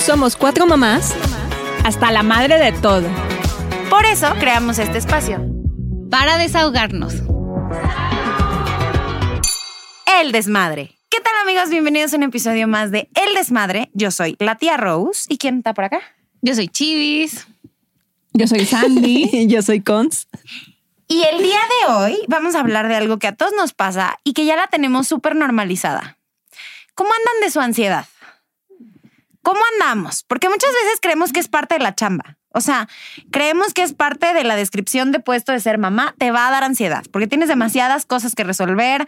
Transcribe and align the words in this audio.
Somos 0.00 0.34
cuatro 0.34 0.66
mamás. 0.66 1.14
Hasta 1.84 2.10
la 2.10 2.22
madre 2.22 2.58
de 2.58 2.72
todo. 2.72 3.06
Por 3.90 4.06
eso 4.06 4.32
creamos 4.40 4.78
este 4.78 4.96
espacio. 4.96 5.44
Para 6.10 6.38
desahogarnos. 6.38 7.16
El 10.20 10.32
desmadre. 10.32 10.96
¿Qué 11.10 11.20
tal 11.20 11.34
amigos? 11.42 11.68
Bienvenidos 11.68 12.14
a 12.14 12.16
un 12.16 12.22
episodio 12.22 12.66
más 12.66 12.90
de 12.90 13.10
El 13.14 13.34
desmadre. 13.34 13.90
Yo 13.92 14.10
soy 14.10 14.36
la 14.38 14.56
tía 14.56 14.78
Rose. 14.78 15.26
¿Y 15.28 15.36
quién 15.36 15.58
está 15.58 15.74
por 15.74 15.84
acá? 15.84 16.00
Yo 16.40 16.54
soy 16.54 16.68
Chivis. 16.68 17.46
Yo 18.32 18.46
soy 18.46 18.64
Sandy. 18.64 19.46
Yo 19.48 19.60
soy 19.60 19.82
Cons. 19.82 20.28
Y 21.08 21.24
el 21.24 21.42
día 21.42 21.60
de 21.60 21.92
hoy 21.92 22.18
vamos 22.26 22.54
a 22.54 22.60
hablar 22.60 22.88
de 22.88 22.96
algo 22.96 23.18
que 23.18 23.26
a 23.26 23.36
todos 23.36 23.52
nos 23.52 23.74
pasa 23.74 24.18
y 24.24 24.32
que 24.32 24.46
ya 24.46 24.56
la 24.56 24.68
tenemos 24.68 25.08
súper 25.08 25.36
normalizada. 25.36 26.16
¿Cómo 26.94 27.10
andan 27.10 27.42
de 27.42 27.50
su 27.50 27.60
ansiedad? 27.60 28.06
¿Cómo 29.42 29.60
andamos? 29.72 30.24
Porque 30.24 30.48
muchas 30.48 30.70
veces 30.70 30.98
creemos 31.00 31.32
que 31.32 31.40
es 31.40 31.48
parte 31.48 31.74
de 31.76 31.80
la 31.80 31.94
chamba. 31.94 32.38
O 32.52 32.60
sea, 32.60 32.88
creemos 33.30 33.72
que 33.72 33.82
es 33.82 33.94
parte 33.94 34.34
de 34.34 34.44
la 34.44 34.56
descripción 34.56 35.12
de 35.12 35.20
puesto 35.20 35.52
de 35.52 35.60
ser 35.60 35.78
mamá, 35.78 36.14
te 36.18 36.30
va 36.30 36.48
a 36.48 36.50
dar 36.50 36.64
ansiedad, 36.64 37.04
porque 37.12 37.28
tienes 37.28 37.48
demasiadas 37.48 38.06
cosas 38.06 38.34
que 38.34 38.44
resolver 38.44 39.06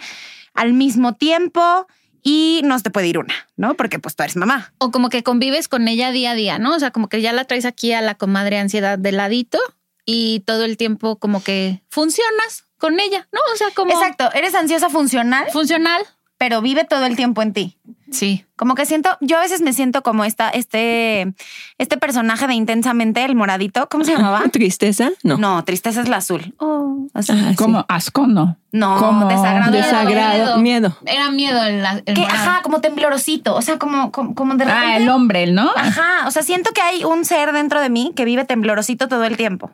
al 0.54 0.72
mismo 0.72 1.14
tiempo 1.14 1.86
y 2.22 2.60
no 2.64 2.78
te 2.80 2.90
puede 2.90 3.08
ir 3.08 3.18
una, 3.18 3.34
¿no? 3.56 3.74
Porque 3.74 3.98
pues 3.98 4.14
tú 4.14 4.22
eres 4.22 4.36
mamá. 4.36 4.72
O 4.78 4.92
como 4.92 5.08
que 5.08 5.24
convives 5.24 5.66
con 5.66 5.88
ella 5.88 6.12
día 6.12 6.30
a 6.30 6.34
día, 6.34 6.58
¿no? 6.58 6.74
O 6.74 6.78
sea, 6.78 6.92
como 6.92 7.08
que 7.08 7.20
ya 7.20 7.32
la 7.32 7.44
traes 7.44 7.64
aquí 7.64 7.92
a 7.92 8.00
la 8.00 8.14
comadre 8.14 8.58
ansiedad 8.58 8.96
de 8.96 9.10
ladito 9.10 9.58
y 10.06 10.40
todo 10.40 10.64
el 10.64 10.76
tiempo 10.76 11.18
como 11.18 11.42
que 11.42 11.82
funcionas 11.90 12.66
con 12.78 13.00
ella, 13.00 13.28
¿no? 13.32 13.40
O 13.52 13.56
sea, 13.56 13.68
como... 13.74 13.92
Exacto, 13.92 14.30
eres 14.34 14.54
ansiosa 14.54 14.88
funcional, 14.88 15.46
Funcional. 15.52 16.02
Pero 16.42 16.60
vive 16.60 16.82
todo 16.82 17.06
el 17.06 17.14
tiempo 17.14 17.40
en 17.40 17.52
ti. 17.52 17.78
Sí. 18.10 18.44
Como 18.56 18.74
que 18.74 18.84
siento, 18.84 19.16
yo 19.20 19.38
a 19.38 19.42
veces 19.42 19.60
me 19.60 19.72
siento 19.72 20.02
como 20.02 20.24
esta, 20.24 20.48
este, 20.48 21.32
este 21.78 21.96
personaje 21.98 22.48
de 22.48 22.54
intensamente, 22.54 23.24
el 23.24 23.36
moradito, 23.36 23.88
¿cómo 23.88 24.02
se 24.02 24.16
llamaba? 24.16 24.42
¿Tristeza? 24.52 25.10
No. 25.22 25.38
No, 25.38 25.62
tristeza 25.62 26.00
es 26.00 26.08
la 26.08 26.16
azul. 26.16 26.52
Oh, 26.58 27.06
así. 27.14 27.30
Ah, 27.30 27.50
sí. 27.50 27.54
Como 27.54 27.86
asco, 27.88 28.26
no. 28.26 28.56
No, 28.72 28.98
como 28.98 29.28
desagrado. 29.28 29.70
Desagrado, 29.70 30.58
miedo. 30.58 30.98
Era 31.06 31.30
miedo 31.30 31.62
el, 31.62 31.84
el 32.06 32.14
Que, 32.16 32.24
ajá, 32.24 32.62
como 32.64 32.80
temblorosito, 32.80 33.54
o 33.54 33.62
sea, 33.62 33.78
como, 33.78 34.10
como, 34.10 34.34
como 34.34 34.56
de 34.56 34.64
repente. 34.64 34.84
Ah, 34.84 34.96
el 34.96 35.08
hombre, 35.10 35.46
¿no? 35.46 35.70
Ajá, 35.76 36.26
o 36.26 36.32
sea, 36.32 36.42
siento 36.42 36.72
que 36.72 36.80
hay 36.80 37.04
un 37.04 37.24
ser 37.24 37.52
dentro 37.52 37.80
de 37.80 37.88
mí 37.88 38.12
que 38.16 38.24
vive 38.24 38.44
temblorosito 38.44 39.06
todo 39.06 39.22
el 39.26 39.36
tiempo. 39.36 39.70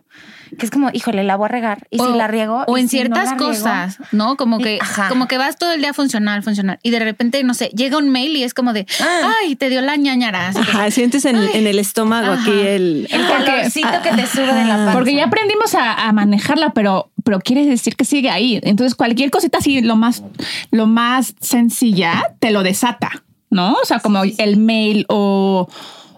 Que 0.59 0.65
es 0.67 0.71
como, 0.71 0.91
híjole, 0.93 1.25
la 1.25 1.37
voy 1.37 1.47
a 1.47 1.49
regar. 1.49 1.87
Y 1.91 1.99
si 1.99 2.13
la 2.13 2.27
riego. 2.29 2.65
O 2.67 2.79
en 2.79 2.89
si 2.89 2.97
no 2.97 3.03
ciertas 3.03 3.31
riego? 3.31 3.47
cosas, 3.47 3.99
¿no? 4.13 4.37
Como 4.37 4.59
que, 4.59 4.79
ajá. 4.81 5.09
como 5.09 5.27
que 5.29 5.37
vas 5.39 5.57
todo 5.59 5.73
el 5.73 5.81
día 5.81 5.93
funcional, 5.95 6.43
funcional. 6.43 6.79
Y 6.83 6.91
de 6.91 6.99
repente, 7.01 7.43
no 7.45 7.55
sé, 7.55 7.67
llega 7.75 7.99
un 7.99 8.09
mail 8.11 8.37
y 8.37 8.45
es 8.45 8.55
como 8.55 8.73
de, 8.73 8.87
Ah. 9.01 9.31
ay, 9.43 9.57
te 9.57 9.69
dio 9.71 9.81
la 9.81 9.97
ñañara. 9.97 10.49
Ajá, 10.49 10.91
sientes 10.91 11.25
en, 11.25 11.37
en 11.37 11.67
el 11.67 11.79
estómago 11.79 12.33
Ajá. 12.33 12.43
aquí 12.43 12.51
el... 12.51 13.09
El 13.11 13.27
calorcito 13.27 13.89
que 14.03 14.11
te 14.11 14.27
sube 14.27 14.53
de 14.53 14.65
la 14.65 14.77
panza. 14.77 14.93
Porque 14.93 15.15
ya 15.15 15.25
aprendimos 15.27 15.75
a, 15.75 16.07
a 16.09 16.13
manejarla, 16.13 16.71
pero, 16.71 17.11
pero 17.25 17.41
quiere 17.41 17.67
decir 17.67 17.97
que 17.97 18.05
sigue 18.05 18.31
ahí. 18.31 18.61
Entonces, 18.63 18.95
cualquier 18.95 19.31
cosita 19.31 19.59
así, 19.59 19.81
lo 19.81 19.97
más, 19.97 20.23
lo 20.71 20.87
más 20.87 21.35
sencilla, 21.41 22.35
te 22.41 22.51
lo 22.51 22.63
desata, 22.63 23.25
¿no? 23.51 23.73
O 23.75 23.85
sea, 23.85 23.99
como 24.01 24.23
el 24.25 24.57
mail 24.57 25.05
o, 25.09 25.69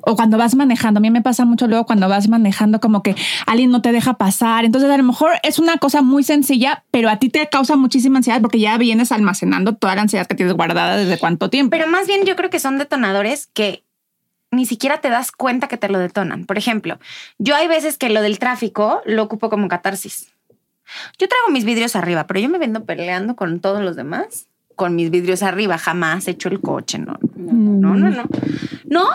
o 0.02 0.16
cuando 0.16 0.38
vas 0.38 0.54
manejando. 0.54 0.98
A 0.98 1.00
mí 1.00 1.10
me 1.10 1.22
pasa 1.22 1.44
mucho 1.44 1.66
luego 1.66 1.86
cuando 1.86 2.08
vas 2.08 2.28
manejando, 2.28 2.80
como 2.80 3.02
que 3.02 3.14
alguien 3.46 3.70
no 3.70 3.82
te 3.82 3.92
deja 3.92 4.14
pasar. 4.14 4.64
Entonces, 4.64 4.90
a 4.90 4.96
lo 4.96 5.02
mejor 5.02 5.32
es 5.42 5.58
una 5.58 5.78
cosa 5.78 6.02
muy 6.02 6.22
sencilla, 6.22 6.84
pero 6.90 7.08
a 7.08 7.18
ti 7.18 7.28
te 7.28 7.48
causa 7.48 7.76
muchísima 7.76 8.18
ansiedad 8.18 8.40
porque 8.40 8.60
ya 8.60 8.76
vienes 8.78 9.12
almacenando 9.12 9.74
toda 9.74 9.94
la 9.94 10.02
ansiedad 10.02 10.26
que 10.26 10.34
tienes 10.34 10.54
guardada 10.54 10.96
desde 10.96 11.18
cuánto 11.18 11.50
tiempo. 11.50 11.70
Pero 11.70 11.86
más 11.86 12.06
bien 12.06 12.24
yo 12.24 12.36
creo 12.36 12.50
que 12.50 12.60
son 12.60 12.78
detonadores 12.78 13.48
que 13.52 13.84
ni 14.50 14.66
siquiera 14.66 15.00
te 15.00 15.10
das 15.10 15.32
cuenta 15.32 15.68
que 15.68 15.76
te 15.76 15.88
lo 15.88 15.98
detonan. 15.98 16.44
Por 16.44 16.58
ejemplo, 16.58 16.98
yo 17.38 17.54
hay 17.54 17.68
veces 17.68 17.98
que 17.98 18.10
lo 18.10 18.20
del 18.20 18.38
tráfico 18.38 19.00
lo 19.04 19.22
ocupo 19.22 19.48
como 19.48 19.68
catarsis. 19.68 20.32
Yo 21.18 21.28
traigo 21.28 21.50
mis 21.52 21.64
vidrios 21.64 21.94
arriba, 21.94 22.26
pero 22.26 22.40
yo 22.40 22.48
me 22.48 22.58
vendo 22.58 22.84
peleando 22.84 23.36
con 23.36 23.60
todos 23.60 23.80
los 23.80 23.94
demás 23.94 24.48
con 24.80 24.94
mis 24.94 25.10
vidrios 25.10 25.42
arriba. 25.42 25.76
Jamás 25.76 26.26
he 26.26 26.30
hecho 26.30 26.48
el 26.48 26.58
coche, 26.62 26.98
no. 26.98 27.18
No, 27.36 27.94
no, 27.94 27.94
no. 27.94 28.10
No, 28.10 28.24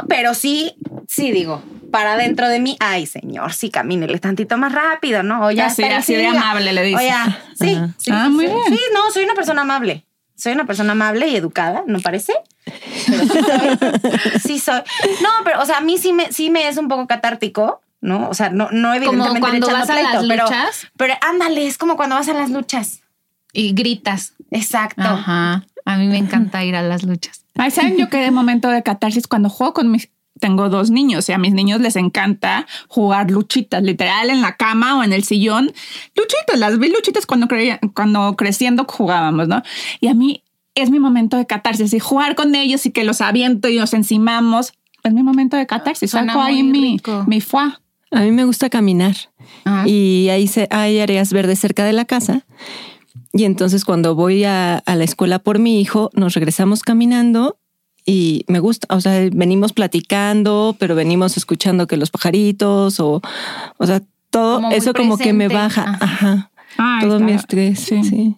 pero 0.08 0.34
sí, 0.34 0.75
sí 1.08 1.31
digo, 1.31 1.62
para 1.91 2.18
dentro 2.18 2.47
de 2.47 2.59
mí, 2.59 2.78
ay, 2.80 3.06
señor, 3.06 3.53
sí, 3.53 3.69
camínele 3.69 4.19
tantito 4.19 4.58
más 4.58 4.72
rápido, 4.72 5.24
¿no? 5.24 5.46
O 5.46 5.52
ya 5.52 5.68
Así, 5.68 5.84
de 6.13 6.28
amable 6.28 6.74
le 6.74 6.84
dices. 6.84 7.02
O 7.02 7.06
ya, 7.06 7.40
sí, 7.59 7.74
Ajá. 7.75 7.90
sí. 7.97 8.12
Ah, 8.12 8.25
sí, 8.28 8.34
muy 8.34 8.47
sí. 8.47 8.53
bien. 8.53 8.66
Sí, 8.69 8.80
no, 8.94 9.12
soy 9.12 9.24
una 9.24 9.34
persona 9.34 9.62
amable. 9.62 10.06
Soy 10.36 10.52
una 10.52 10.66
persona 10.66 10.91
amable 10.91 11.28
y 11.28 11.36
educada, 11.38 11.84
¿no 11.88 12.00
parece? 12.02 12.34
Pero 13.08 13.24
sí 13.24 13.40
soy. 13.40 14.40
sí 14.44 14.59
soy. 14.59 14.81
No, 15.22 15.30
pero, 15.46 15.62
o 15.62 15.66
sea, 15.66 15.78
a 15.78 15.81
mí 15.81 15.97
sí 15.97 16.12
me, 16.12 16.31
sí 16.34 16.50
me 16.50 16.68
es 16.68 16.78
un 16.78 16.90
poco 16.90 17.07
catártico, 17.07 17.81
¿no? 18.02 18.30
O 18.30 18.34
sea, 18.34 18.50
no, 18.50 18.69
no 18.72 18.94
evidentemente 18.94 19.40
cuando 19.40 19.68
echando 19.68 19.80
vas 19.80 19.90
a 19.90 19.94
las 19.96 20.12
pleito, 20.12 20.28
pero, 20.28 20.44
luchas. 20.44 20.88
pero 20.97 21.13
ándale, 21.22 21.66
es 21.68 21.78
como 21.78 21.96
cuando 21.96 22.16
vas 22.16 22.28
a 22.28 22.34
las 22.34 22.50
luchas. 22.50 23.02
Y 23.56 23.74
gritas. 23.74 24.34
Exacto. 24.52 25.02
Ajá. 25.02 25.66
A 25.86 25.98
mí 25.98 26.08
me 26.08 26.18
encanta 26.18 26.64
ir 26.64 26.76
a 26.76 26.82
las 26.82 27.04
luchas. 27.04 27.46
Ay, 27.56 27.72
¿saben 27.72 27.98
yo 27.98 28.10
qué 28.10 28.30
momento 28.32 28.70
de 28.70 28.84
catarsis 28.84 29.28
cuando 29.28 29.50
juego 29.50 29.74
con 29.74 29.92
mis... 29.92 30.10
Tengo 30.38 30.68
dos 30.68 30.92
niños 30.92 31.30
y 31.30 31.32
a 31.32 31.38
mis 31.38 31.54
niños 31.54 31.80
les 31.80 31.96
encanta 31.96 32.68
jugar 32.90 33.32
luchitas, 33.32 33.82
literal 33.82 34.30
en 34.30 34.42
la 34.42 34.58
cama 34.58 35.00
o 35.00 35.04
en 35.04 35.14
el 35.14 35.24
sillón. 35.24 35.72
Luchitas, 36.14 36.60
las 36.60 36.78
vi 36.78 36.90
luchitas 36.90 37.26
cuando, 37.26 37.48
creía, 37.48 37.80
cuando 37.94 38.36
creciendo 38.36 38.86
jugábamos, 38.86 39.48
¿no? 39.48 39.62
Y 40.02 40.08
a 40.08 40.14
mí 40.14 40.44
es 40.74 40.90
mi 40.90 41.00
momento 41.00 41.38
de 41.38 41.46
catarsis 41.46 41.94
y 41.94 42.00
jugar 42.00 42.36
con 42.36 42.54
ellos 42.54 42.86
y 42.86 42.92
que 42.92 43.06
los 43.06 43.22
aviento 43.22 43.70
y 43.70 43.78
nos 43.78 43.94
encimamos. 43.94 44.74
Es 45.04 45.14
mi 45.14 45.24
momento 45.24 45.56
de 45.56 45.66
catarsis. 45.68 46.12
Suena 46.12 46.34
Saco 46.34 46.44
ahí 46.44 46.64
mi, 46.64 47.00
mi 47.28 47.40
foie. 47.40 47.72
A 48.12 48.20
mí 48.20 48.32
me 48.32 48.44
gusta 48.44 48.70
caminar 48.70 49.16
Ajá. 49.64 49.88
y 49.88 50.28
ahí 50.30 50.48
se, 50.48 50.68
hay 50.70 51.00
áreas 51.00 51.32
verdes 51.32 51.60
cerca 51.60 51.86
de 51.86 51.94
la 51.94 52.04
casa. 52.04 52.46
Y 53.34 53.44
entonces 53.46 53.86
cuando 53.86 54.16
voy 54.16 54.44
a, 54.46 54.78
a 54.78 54.96
la 54.96 55.03
escuela 55.03 55.40
por 55.40 55.59
mi 55.59 55.81
hijo, 55.81 56.09
nos 56.14 56.34
regresamos 56.34 56.84
caminando 56.84 57.58
y 58.06 58.46
me 58.48 58.59
gusta, 58.59 58.88
o 58.96 59.02
sea, 59.02 59.30
venimos 59.34 59.74
platicando, 59.74 60.76
pero 60.80 60.96
venimos 60.96 61.38
escuchando 61.38 61.88
que 61.88 61.98
los 61.98 62.12
pajaritos 62.12 63.00
o, 63.00 63.22
o 63.78 63.86
sea, 63.88 64.02
todo 64.30 64.56
Como 64.58 64.72
eso 64.72 64.94
como 64.94 65.18
que 65.18 65.34
me 65.34 65.48
baja, 65.48 65.98
Ajá. 66.00 66.52
todo 67.02 67.16
está- 67.16 67.25
mi 67.25 67.31
estrés, 67.34 67.80
sí. 67.80 68.04
sí. 68.04 68.36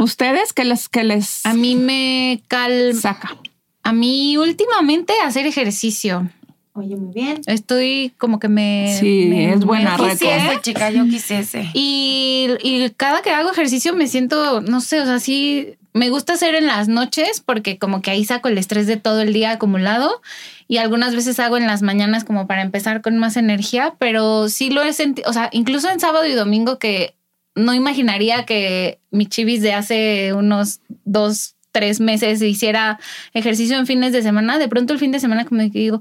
¿Ustedes 0.00 0.52
qué 0.52 0.64
les, 0.64 0.88
qué 0.88 1.04
les 1.04 1.46
A 1.46 1.54
mí 1.54 1.76
me 1.76 2.42
calma. 2.48 3.00
saca? 3.00 3.36
A 3.84 3.92
mí 3.92 4.36
últimamente 4.38 5.12
hacer 5.24 5.46
ejercicio. 5.46 6.28
Oye, 6.74 6.96
muy 6.96 7.14
bien. 7.14 7.40
Estoy 7.46 8.12
como 8.18 8.40
que 8.40 8.48
me... 8.48 8.96
Sí, 9.00 9.26
me- 9.30 9.52
es 9.54 9.64
buena 9.64 9.96
me. 9.96 10.10
Quisiese, 10.10 10.60
chica, 10.60 10.90
yo 10.90 11.04
quisiese. 11.04 11.70
Y, 11.72 12.48
y 12.62 12.90
cada 12.96 13.22
que 13.22 13.30
hago 13.30 13.50
ejercicio 13.50 13.94
me 13.94 14.08
siento, 14.08 14.60
no 14.60 14.80
sé, 14.80 15.00
o 15.00 15.04
sea, 15.04 15.20
sí, 15.20 15.76
me 15.92 16.10
gusta 16.10 16.32
hacer 16.32 16.56
en 16.56 16.66
las 16.66 16.88
noches 16.88 17.40
porque 17.40 17.78
como 17.78 18.02
que 18.02 18.10
ahí 18.10 18.24
saco 18.24 18.48
el 18.48 18.58
estrés 18.58 18.88
de 18.88 18.96
todo 18.96 19.20
el 19.20 19.32
día 19.32 19.52
acumulado 19.52 20.20
y 20.66 20.78
algunas 20.78 21.14
veces 21.14 21.38
hago 21.38 21.56
en 21.56 21.68
las 21.68 21.82
mañanas 21.82 22.24
como 22.24 22.48
para 22.48 22.62
empezar 22.62 23.02
con 23.02 23.18
más 23.18 23.36
energía, 23.36 23.94
pero 24.00 24.48
sí 24.48 24.70
lo 24.70 24.82
he 24.82 24.92
sentido, 24.92 25.30
o 25.30 25.32
sea, 25.32 25.50
incluso 25.52 25.88
en 25.88 26.00
sábado 26.00 26.26
y 26.26 26.32
domingo 26.32 26.80
que 26.80 27.14
no 27.54 27.72
imaginaría 27.72 28.44
que 28.46 28.98
mi 29.12 29.26
chivis 29.26 29.62
de 29.62 29.74
hace 29.74 30.32
unos 30.34 30.80
dos, 31.04 31.53
tres 31.74 31.98
meses 31.98 32.40
hiciera 32.40 33.00
ejercicio 33.34 33.76
en 33.76 33.86
fines 33.86 34.12
de 34.12 34.22
semana, 34.22 34.58
de 34.58 34.68
pronto 34.68 34.92
el 34.92 35.00
fin 35.00 35.10
de 35.10 35.18
semana 35.18 35.44
como 35.44 35.60
que 35.72 35.78
digo, 35.80 36.00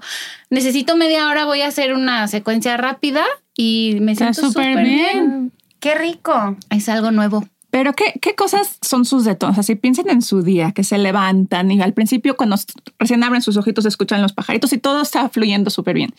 necesito 0.52 0.96
media 0.96 1.28
hora, 1.28 1.46
voy 1.46 1.62
a 1.62 1.68
hacer 1.68 1.94
una 1.94 2.28
secuencia 2.28 2.78
rápida 2.78 3.24
y 3.58 3.98
me 4.02 4.12
Está 4.12 4.34
siento 4.34 4.50
súper 4.50 4.72
súper 4.74 4.86
bien. 4.86 5.12
bien. 5.14 5.52
Qué 5.80 5.96
rico. 5.96 6.56
Es 6.70 6.88
algo 6.90 7.10
nuevo. 7.12 7.44
Pero 7.74 7.94
¿qué, 7.94 8.14
qué 8.22 8.36
cosas 8.36 8.78
son 8.84 9.04
sus 9.04 9.26
detones? 9.26 9.58
Así 9.58 9.74
piensen 9.74 10.08
en 10.08 10.22
su 10.22 10.44
día, 10.44 10.74
que 10.74 10.84
se 10.84 11.00
levantan 11.00 11.72
y 11.72 11.82
al 11.82 11.94
principio 11.94 12.38
cuando 12.38 12.56
recién 13.00 13.24
abren 13.24 13.42
sus 13.42 13.58
ojitos 13.58 13.88
escuchan 13.88 14.22
los 14.22 14.32
pajaritos 14.32 14.72
y 14.74 14.78
todo 14.78 15.02
está 15.02 15.28
fluyendo 15.30 15.72
súper 15.72 15.96
bien. 15.96 16.14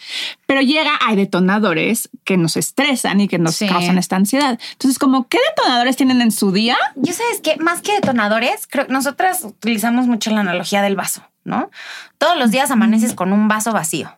Pero 0.47 0.63
llega, 0.63 0.91
hay 1.07 1.15
detonadores 1.15 2.11
que 2.25 2.37
nos 2.37 2.57
estresan 2.57 3.21
y 3.21 3.29
que 3.29 3.39
nos 3.39 3.55
Sí. 3.55 3.69
causan 3.69 3.99
esta 3.99 4.17
ansiedad. 4.17 4.59
Entonces, 4.73 4.99
como 4.99 5.29
¿qué 5.29 5.39
detonadores 5.57 5.95
tienen 5.95 6.21
en 6.23 6.33
su 6.33 6.51
día? 6.51 6.77
Yo 6.97 7.13
sabes 7.13 7.41
que 7.41 7.57
más 7.59 7.83
que 7.83 7.93
detonadores, 7.93 8.67
creo 8.69 8.89
que 8.89 8.93
nosotras 8.93 9.45
utilizamos 9.45 10.09
mucho 10.09 10.33
la 10.33 10.41
analogía 10.41 10.83
del 10.83 10.97
vaso, 10.97 11.23
¿no? 11.45 11.71
Todos 12.19 12.37
los 12.37 12.51
días 12.51 12.73
amaneces 12.73 13.15
con 13.15 13.33
un 13.33 13.47
vaso 13.47 13.73
vacío. 13.73 14.11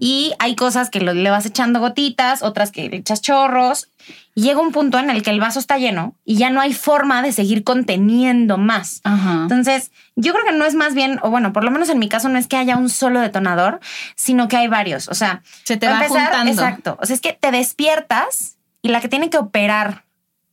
Y 0.00 0.32
hay 0.38 0.54
cosas 0.54 0.90
que 0.90 1.00
le 1.00 1.30
vas 1.30 1.44
echando 1.44 1.80
gotitas, 1.80 2.42
otras 2.42 2.70
que 2.70 2.88
le 2.88 2.98
echas 2.98 3.20
chorros. 3.20 3.88
Y 4.34 4.42
llega 4.42 4.60
un 4.60 4.70
punto 4.70 4.98
en 4.98 5.10
el 5.10 5.22
que 5.22 5.30
el 5.30 5.40
vaso 5.40 5.58
está 5.58 5.76
lleno 5.76 6.14
y 6.24 6.36
ya 6.36 6.50
no 6.50 6.60
hay 6.60 6.72
forma 6.72 7.20
de 7.20 7.32
seguir 7.32 7.64
conteniendo 7.64 8.58
más. 8.58 9.00
Ajá. 9.02 9.42
Entonces, 9.42 9.90
yo 10.14 10.32
creo 10.32 10.44
que 10.44 10.52
no 10.52 10.64
es 10.64 10.74
más 10.74 10.94
bien, 10.94 11.18
o 11.22 11.30
bueno, 11.30 11.52
por 11.52 11.64
lo 11.64 11.72
menos 11.72 11.88
en 11.88 11.98
mi 11.98 12.08
caso, 12.08 12.28
no 12.28 12.38
es 12.38 12.46
que 12.46 12.56
haya 12.56 12.76
un 12.76 12.90
solo 12.90 13.20
detonador, 13.20 13.80
sino 14.14 14.46
que 14.46 14.56
hay 14.56 14.68
varios. 14.68 15.08
O 15.08 15.14
sea, 15.14 15.42
Se 15.64 15.76
te 15.76 15.88
va 15.88 16.06
juntando. 16.06 16.52
Exacto. 16.52 16.96
O 17.00 17.06
sea, 17.06 17.14
es 17.14 17.20
que 17.20 17.32
te 17.32 17.50
despiertas 17.50 18.56
y 18.82 18.88
la 18.88 19.00
que 19.00 19.08
tiene 19.08 19.30
que 19.30 19.38
operar 19.38 20.04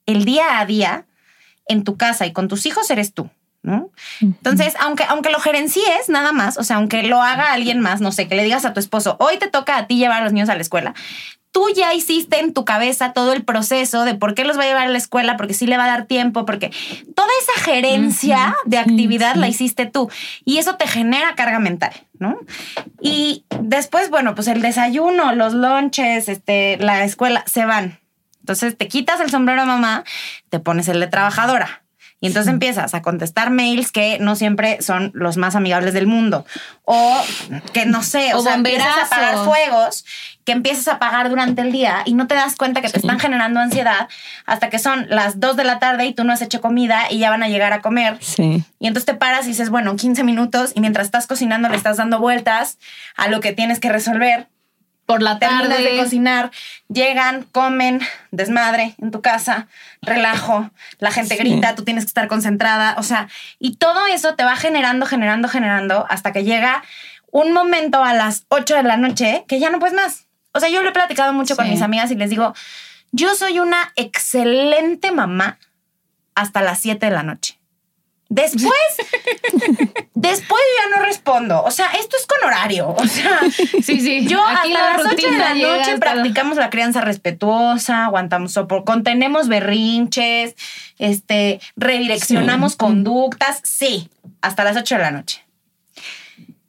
el 0.07 0.25
día 0.25 0.59
a 0.59 0.65
día 0.65 1.05
en 1.67 1.83
tu 1.83 1.97
casa 1.97 2.25
y 2.25 2.33
con 2.33 2.47
tus 2.47 2.65
hijos 2.65 2.89
eres 2.89 3.13
tú, 3.13 3.29
¿no? 3.65 3.89
Entonces, 4.21 4.75
aunque, 4.79 5.03
aunque 5.09 5.31
lo 5.31 5.39
gerencies 5.39 6.07
nada 6.07 6.31
más, 6.31 6.57
o 6.57 6.63
sea, 6.63 6.77
aunque 6.77 7.03
lo 7.03 7.21
haga 7.21 7.51
alguien 7.51 7.79
más, 7.79 7.99
no 7.99 8.11
sé, 8.11 8.27
que 8.27 8.35
le 8.35 8.43
digas 8.43 8.63
a 8.63 8.73
tu 8.73 8.79
esposo, 8.79 9.17
hoy 9.19 9.37
te 9.37 9.49
toca 9.49 9.75
a 9.77 9.87
ti 9.87 9.97
llevar 9.97 10.21
a 10.21 10.23
los 10.23 10.33
niños 10.33 10.49
a 10.49 10.55
la 10.55 10.61
escuela, 10.61 10.93
tú 11.51 11.65
ya 11.75 11.93
hiciste 11.93 12.39
en 12.39 12.53
tu 12.53 12.63
cabeza 12.63 13.13
todo 13.13 13.33
el 13.33 13.43
proceso 13.43 14.03
de 14.03 14.13
por 14.13 14.35
qué 14.35 14.43
los 14.45 14.57
va 14.57 14.63
a 14.63 14.67
llevar 14.67 14.87
a 14.87 14.89
la 14.89 14.97
escuela, 14.99 15.35
porque 15.35 15.55
sí 15.55 15.65
le 15.65 15.77
va 15.77 15.85
a 15.85 15.87
dar 15.87 16.05
tiempo, 16.05 16.45
porque 16.45 16.71
toda 17.15 17.29
esa 17.41 17.63
gerencia 17.63 18.55
de 18.65 18.77
actividad 18.77 19.35
la 19.35 19.47
hiciste 19.47 19.87
tú 19.87 20.11
y 20.43 20.59
eso 20.59 20.75
te 20.75 20.85
genera 20.85 21.33
carga 21.33 21.59
mental, 21.59 21.93
¿no? 22.19 22.37
Y 23.01 23.45
después, 23.61 24.11
bueno, 24.11 24.35
pues 24.35 24.47
el 24.47 24.61
desayuno, 24.61 25.33
los 25.33 25.53
lunches, 25.53 26.29
este, 26.29 26.77
la 26.77 27.03
escuela, 27.03 27.43
se 27.47 27.65
van. 27.65 27.99
Entonces 28.41 28.77
te 28.77 28.87
quitas 28.87 29.19
el 29.21 29.31
sombrero 29.31 29.65
mamá, 29.65 30.03
te 30.49 30.59
pones 30.59 30.87
el 30.87 30.99
de 30.99 31.07
trabajadora. 31.07 31.84
Y 32.21 32.27
entonces 32.27 32.51
empiezas 32.51 32.93
a 32.93 33.01
contestar 33.01 33.51
mails 33.51 33.91
que 33.91 34.17
no 34.19 34.35
siempre 34.35 34.81
son 34.81 35.11
los 35.13 35.37
más 35.37 35.55
amigables 35.55 35.93
del 35.93 36.07
mundo. 36.07 36.45
O 36.83 37.21
que 37.73 37.85
no 37.85 38.03
sé, 38.03 38.33
o, 38.33 38.39
O 38.39 38.41
sea, 38.41 38.55
empiezas 38.55 38.87
a 38.87 39.05
apagar 39.05 39.45
fuegos 39.45 40.05
que 40.45 40.51
empiezas 40.51 40.87
a 40.87 40.93
apagar 40.93 41.29
durante 41.29 41.61
el 41.63 41.71
día 41.71 42.03
y 42.05 42.13
no 42.13 42.27
te 42.27 42.35
das 42.35 42.55
cuenta 42.55 42.81
que 42.81 42.89
te 42.89 42.99
están 42.99 43.19
generando 43.19 43.59
ansiedad 43.59 44.07
hasta 44.45 44.69
que 44.69 44.77
son 44.77 45.07
las 45.09 45.39
2 45.39 45.57
de 45.57 45.63
la 45.63 45.79
tarde 45.79 46.05
y 46.05 46.13
tú 46.13 46.23
no 46.23 46.31
has 46.31 46.41
hecho 46.41 46.61
comida 46.61 47.07
y 47.09 47.17
ya 47.17 47.31
van 47.31 47.41
a 47.41 47.49
llegar 47.49 47.73
a 47.73 47.81
comer. 47.81 48.17
Sí. 48.21 48.63
Y 48.79 48.87
entonces 48.87 49.05
te 49.05 49.15
paras 49.15 49.45
y 49.45 49.49
dices, 49.49 49.71
bueno, 49.71 49.95
15 49.95 50.23
minutos 50.23 50.71
y 50.75 50.81
mientras 50.81 51.07
estás 51.07 51.25
cocinando 51.25 51.67
le 51.67 51.75
estás 51.75 51.97
dando 51.97 52.19
vueltas 52.19 52.77
a 53.17 53.27
lo 53.27 53.41
que 53.41 53.53
tienes 53.53 53.79
que 53.79 53.91
resolver. 53.91 54.47
Por 55.05 55.21
la 55.21 55.37
Terminas 55.37 55.69
de 55.69 55.75
tarde. 55.75 55.97
cocinar, 55.97 56.51
llegan, 56.87 57.43
comen, 57.51 58.01
desmadre 58.31 58.95
en 58.99 59.11
tu 59.11 59.21
casa, 59.21 59.67
relajo, 60.01 60.71
la 60.99 61.11
gente 61.11 61.35
Sí. 61.35 61.43
grita, 61.43 61.75
tú 61.75 61.83
tienes 61.83 62.05
que 62.05 62.09
estar 62.09 62.27
concentrada, 62.27 62.95
o 62.97 63.03
sea, 63.03 63.27
y 63.59 63.75
todo 63.75 64.07
eso 64.07 64.33
te 64.35 64.43
va 64.43 64.55
generando, 64.55 65.05
generando, 65.05 65.47
generando 65.47 66.07
hasta 66.09 66.31
que 66.31 66.43
llega 66.43 66.83
un 67.31 67.53
momento 67.53 68.03
a 68.03 68.13
las 68.13 68.45
8 68.49 68.75
de 68.75 68.83
la 68.83 68.97
noche 68.97 69.45
que 69.47 69.59
ya 69.59 69.69
no 69.69 69.77
puedes 69.79 69.95
más. 69.95 70.25
O 70.53 70.59
sea, 70.59 70.69
yo 70.69 70.81
lo 70.81 70.89
he 70.89 70.93
platicado 70.93 71.33
mucho 71.33 71.55
con 71.55 71.69
mis 71.69 71.81
amigas 71.81 72.09
y 72.09 72.15
les 72.15 72.29
digo, 72.29 72.53
yo 73.11 73.35
soy 73.35 73.59
una 73.59 73.91
excelente 73.95 75.11
mamá 75.11 75.59
hasta 76.33 76.61
las 76.61 76.79
7 76.79 77.05
de 77.05 77.11
la 77.11 77.23
noche. 77.23 77.54
Después, 78.29 78.73
después 80.13 80.61
yo 80.61 80.89
ya 80.91 80.97
no 80.97 81.05
respondo. 81.05 81.63
O 81.63 81.71
sea, 81.71 81.87
esto 81.99 82.17
es 82.17 82.25
con 82.25 82.47
horario. 82.47 82.89
O 82.89 83.07
sea, 83.07 83.39
Sí, 83.83 83.99
sí. 83.99 84.27
yo 84.27 84.43
Aquí 84.45 84.73
hasta 84.73 84.97
la 84.97 85.03
las 85.03 85.13
8 85.13 85.27
de 85.29 85.37
la 85.37 85.53
noche 85.53 85.97
practicamos 85.99 86.57
la 86.57 86.69
crianza 86.69 87.01
respetuosa, 87.01 88.05
aguantamos 88.05 88.53
sopor, 88.53 88.83
contenemos 88.83 89.47
berrinches, 89.47 90.55
este, 90.97 91.59
redireccionamos 91.75 92.75
conductas. 92.75 93.61
Sí, 93.63 94.09
hasta 94.41 94.63
las 94.63 94.75
8 94.77 94.95
de 94.95 95.01
la 95.01 95.11
noche. 95.11 95.45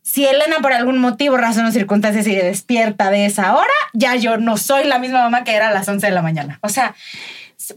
Si 0.02 0.24
Elena 0.24 0.60
por 0.62 0.72
algún 0.72 0.98
motivo, 0.98 1.36
razón 1.36 1.66
o 1.66 1.72
circunstancia 1.72 2.22
se 2.22 2.30
despierta 2.30 3.10
de 3.10 3.26
esa 3.26 3.54
hora, 3.54 3.72
ya 3.92 4.14
yo 4.14 4.38
no 4.38 4.56
soy 4.56 4.84
la 4.84 4.98
misma 4.98 5.22
mamá 5.22 5.44
que 5.44 5.54
era 5.54 5.68
a 5.68 5.72
las 5.72 5.88
11 5.88 6.06
de 6.06 6.12
la 6.12 6.22
mañana. 6.22 6.58
O 6.62 6.70
sea, 6.70 6.94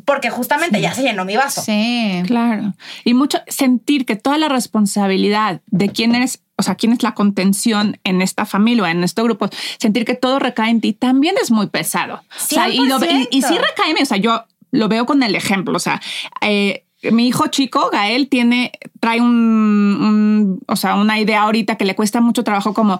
porque 0.05 0.29
justamente 0.29 0.81
ya 0.81 0.93
se 0.93 1.01
llenó 1.03 1.25
mi 1.25 1.35
vaso. 1.35 1.61
Sí. 1.61 2.21
Claro. 2.27 2.73
Y 3.05 3.13
mucho 3.13 3.39
sentir 3.47 4.05
que 4.05 4.15
toda 4.15 4.37
la 4.37 4.49
responsabilidad 4.49 5.61
de 5.67 5.89
quién 5.89 6.15
eres, 6.15 6.41
o 6.57 6.63
sea, 6.63 6.75
quién 6.75 6.93
es 6.93 7.01
la 7.03 7.13
contención 7.13 7.97
en 8.03 8.21
esta 8.21 8.45
familia 8.45 8.83
o 8.83 8.87
en 8.87 9.03
este 9.03 9.23
grupo, 9.23 9.49
sentir 9.79 10.05
que 10.05 10.15
todo 10.15 10.39
recae 10.39 10.69
en 10.69 10.81
ti 10.81 10.93
también 10.93 11.35
es 11.41 11.51
muy 11.51 11.67
pesado. 11.67 12.15
O 12.15 12.21
sea, 12.47 12.69
y, 12.69 12.79
lo 12.87 12.97
y, 13.05 13.27
y 13.31 13.41
sí 13.41 13.53
100%. 13.53 13.61
recae 13.61 13.89
en 13.89 13.93
mí. 13.95 14.01
O 14.01 14.05
sea, 14.05 14.17
yo 14.17 14.43
lo 14.71 14.87
veo 14.89 15.05
con 15.05 15.23
el 15.23 15.35
ejemplo. 15.35 15.75
O 15.75 15.79
sea, 15.79 16.01
eh, 16.41 16.83
mi 17.11 17.27
hijo 17.29 17.47
chico, 17.47 17.89
Gael, 17.93 18.27
tiene, 18.27 18.73
trae 18.99 19.21
un, 19.21 19.29
un- 19.29 20.59
o 20.67 20.75
sea, 20.75 20.95
una 20.95 21.17
idea 21.19 21.43
ahorita 21.43 21.75
que 21.77 21.85
le 21.85 21.95
cuesta 21.95 22.19
mucho 22.19 22.43
trabajo 22.43 22.73
como 22.73 22.99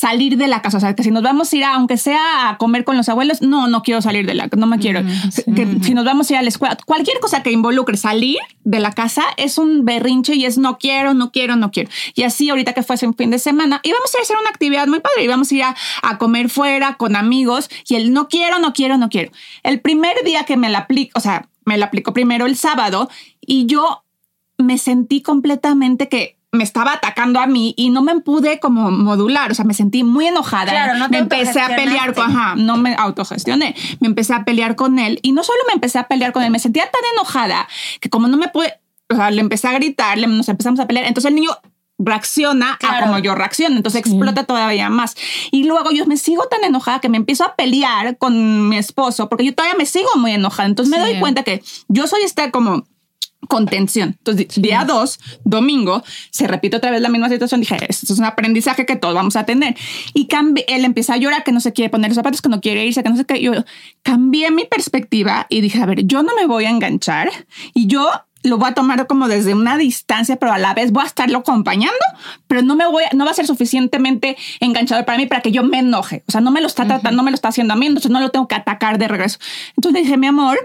salir 0.00 0.38
de 0.38 0.48
la 0.48 0.62
casa. 0.62 0.78
O 0.78 0.80
sea, 0.80 0.94
que 0.94 1.02
si 1.02 1.10
nos 1.10 1.22
vamos 1.22 1.52
a 1.52 1.56
ir, 1.56 1.64
a, 1.64 1.74
aunque 1.74 1.98
sea 1.98 2.48
a 2.48 2.56
comer 2.56 2.84
con 2.84 2.96
los 2.96 3.10
abuelos, 3.10 3.42
no, 3.42 3.68
no 3.68 3.82
quiero 3.82 4.00
salir 4.00 4.24
de 4.24 4.32
la 4.32 4.48
no 4.56 4.66
me 4.66 4.78
quiero. 4.78 5.02
Que 5.54 5.76
si 5.82 5.92
nos 5.92 6.06
vamos 6.06 6.30
a 6.30 6.32
ir 6.32 6.38
a 6.38 6.42
la 6.42 6.48
escuela, 6.48 6.78
cualquier 6.86 7.20
cosa 7.20 7.42
que 7.42 7.50
involucre 7.52 7.98
salir 7.98 8.38
de 8.64 8.80
la 8.80 8.92
casa 8.92 9.24
es 9.36 9.58
un 9.58 9.84
berrinche 9.84 10.34
y 10.36 10.46
es 10.46 10.56
no 10.56 10.78
quiero, 10.78 11.12
no 11.12 11.30
quiero, 11.32 11.54
no 11.54 11.70
quiero. 11.70 11.90
Y 12.14 12.22
así 12.22 12.48
ahorita 12.48 12.72
que 12.72 12.82
fue 12.82 12.94
hace 12.94 13.06
un 13.06 13.14
fin 13.14 13.30
de 13.30 13.38
semana, 13.38 13.80
íbamos 13.82 14.14
a 14.14 14.16
ir 14.16 14.20
a 14.20 14.22
hacer 14.22 14.36
una 14.40 14.48
actividad 14.48 14.86
muy 14.86 15.00
padre, 15.00 15.22
íbamos 15.22 15.52
a 15.52 15.54
ir 15.54 15.62
a, 15.64 15.76
a 16.00 16.16
comer 16.16 16.48
fuera 16.48 16.94
con 16.94 17.14
amigos 17.14 17.68
y 17.86 17.96
el 17.96 18.14
no 18.14 18.28
quiero, 18.28 18.58
no 18.58 18.72
quiero, 18.72 18.96
no 18.96 19.10
quiero. 19.10 19.32
El 19.64 19.80
primer 19.80 20.14
día 20.24 20.44
que 20.44 20.56
me 20.56 20.70
la 20.70 20.78
aplico, 20.78 21.18
o 21.18 21.20
sea, 21.20 21.46
me 21.66 21.76
la 21.76 21.86
aplicó 21.86 22.14
primero 22.14 22.46
el 22.46 22.56
sábado 22.56 23.10
y 23.42 23.66
yo 23.66 24.02
me 24.62 24.78
sentí 24.78 25.22
completamente 25.22 26.08
que 26.08 26.36
me 26.52 26.64
estaba 26.64 26.94
atacando 26.94 27.38
a 27.38 27.46
mí 27.46 27.74
y 27.76 27.90
no 27.90 28.02
me 28.02 28.18
pude 28.20 28.58
como 28.58 28.90
modular, 28.90 29.52
o 29.52 29.54
sea, 29.54 29.64
me 29.64 29.72
sentí 29.74 30.02
muy 30.02 30.26
enojada. 30.26 30.72
Claro, 30.72 30.98
no 30.98 31.04
te 31.06 31.12
me 31.12 31.18
empecé 31.18 31.60
a 31.60 31.76
pelear 31.76 32.12
con, 32.12 32.28
ajá, 32.36 32.56
no 32.56 32.76
me 32.76 32.94
autogestioné, 32.96 33.76
me 34.00 34.08
empecé 34.08 34.34
a 34.34 34.44
pelear 34.44 34.74
con 34.74 34.98
él 34.98 35.20
y 35.22 35.30
no 35.30 35.44
solo 35.44 35.60
me 35.68 35.74
empecé 35.74 36.00
a 36.00 36.08
pelear 36.08 36.32
con 36.32 36.42
él, 36.42 36.50
me 36.50 36.58
sentía 36.58 36.82
tan 36.90 37.02
enojada 37.14 37.68
que 38.00 38.10
como 38.10 38.26
no 38.26 38.36
me 38.36 38.48
pude, 38.48 38.74
o 39.10 39.14
sea, 39.14 39.30
le 39.30 39.40
empecé 39.40 39.68
a 39.68 39.72
gritar, 39.74 40.18
le- 40.18 40.26
nos 40.26 40.48
empezamos 40.48 40.80
a 40.80 40.86
pelear, 40.88 41.06
entonces 41.06 41.28
el 41.28 41.36
niño 41.36 41.50
reacciona 42.04 42.72
a 42.74 42.78
Claro. 42.78 43.06
como 43.06 43.18
yo 43.18 43.34
reacciono, 43.34 43.76
entonces 43.76 44.00
explota 44.00 44.44
todavía 44.44 44.88
más. 44.90 45.14
Y 45.50 45.64
luego 45.64 45.90
yo 45.92 46.06
me 46.06 46.16
sigo 46.16 46.44
tan 46.48 46.64
enojada 46.64 47.00
que 47.00 47.08
me 47.10 47.18
empiezo 47.18 47.44
a 47.44 47.54
pelear 47.54 48.16
con 48.18 48.68
mi 48.68 48.78
esposo 48.78 49.28
porque 49.28 49.44
yo 49.44 49.54
todavía 49.54 49.76
me 49.76 49.86
sigo 49.86 50.08
muy 50.16 50.32
enojada. 50.32 50.68
Entonces 50.68 50.90
me 50.90 51.04
Sí. 51.04 51.10
doy 51.12 51.20
cuenta 51.20 51.42
que 51.42 51.62
yo 51.88 52.06
soy 52.06 52.22
esta 52.22 52.50
como 52.50 52.84
contención. 53.48 54.16
Entonces, 54.18 54.48
día 54.60 54.84
dos, 54.84 55.18
domingo, 55.44 56.02
se 56.30 56.46
repite 56.46 56.76
otra 56.76 56.90
vez 56.90 57.00
la 57.00 57.08
misma 57.08 57.28
situación. 57.28 57.60
Dije, 57.60 57.76
esto 57.88 58.12
es 58.12 58.18
un 58.18 58.24
aprendizaje 58.24 58.86
que 58.86 58.96
todos 58.96 59.14
vamos 59.14 59.36
a 59.36 59.44
tener. 59.44 59.76
Y 60.14 60.28
él 60.68 60.84
empieza 60.84 61.14
a 61.14 61.16
llorar 61.16 61.42
que 61.44 61.52
no 61.52 61.60
se 61.60 61.72
quiere 61.72 61.90
poner 61.90 62.10
los 62.10 62.16
zapatos, 62.16 62.42
que 62.42 62.48
no 62.48 62.60
quiere 62.60 62.84
irse, 62.86 63.02
que 63.02 63.08
no 63.08 63.16
sé 63.16 63.24
qué. 63.24 63.40
Yo 63.40 63.52
cambié 64.02 64.50
mi 64.50 64.64
perspectiva 64.64 65.46
y 65.48 65.60
dije, 65.60 65.80
a 65.82 65.86
ver, 65.86 66.04
yo 66.06 66.22
no 66.22 66.34
me 66.34 66.46
voy 66.46 66.64
a 66.64 66.70
enganchar 66.70 67.30
y 67.74 67.86
yo 67.86 68.08
lo 68.42 68.56
voy 68.56 68.70
a 68.70 68.74
tomar 68.74 69.06
como 69.06 69.28
desde 69.28 69.52
una 69.52 69.76
distancia, 69.76 70.36
pero 70.36 70.52
a 70.52 70.58
la 70.58 70.72
vez 70.72 70.92
voy 70.92 71.02
a 71.04 71.06
estarlo 71.06 71.38
acompañando, 71.38 71.98
pero 72.46 72.62
no 72.62 72.74
me 72.74 72.86
voy, 72.86 73.04
a- 73.04 73.14
no 73.14 73.26
va 73.26 73.32
a 73.32 73.34
ser 73.34 73.46
suficientemente 73.46 74.36
enganchador 74.60 75.04
para 75.04 75.18
mí 75.18 75.26
para 75.26 75.42
que 75.42 75.52
yo 75.52 75.62
me 75.62 75.80
enoje. 75.80 76.24
O 76.26 76.32
sea, 76.32 76.40
no 76.40 76.50
me 76.50 76.62
lo 76.62 76.66
está 76.66 76.86
tratando, 76.86 77.18
no 77.18 77.22
me 77.22 77.30
lo 77.32 77.34
está 77.34 77.48
haciendo 77.48 77.74
a 77.74 77.76
mí, 77.76 77.84
entonces 77.86 78.10
no 78.10 78.18
lo 78.20 78.30
tengo 78.30 78.48
que 78.48 78.54
atacar 78.54 78.96
de 78.96 79.08
regreso. 79.08 79.38
Entonces 79.76 80.04
dije, 80.04 80.16
mi 80.16 80.26
amor, 80.26 80.58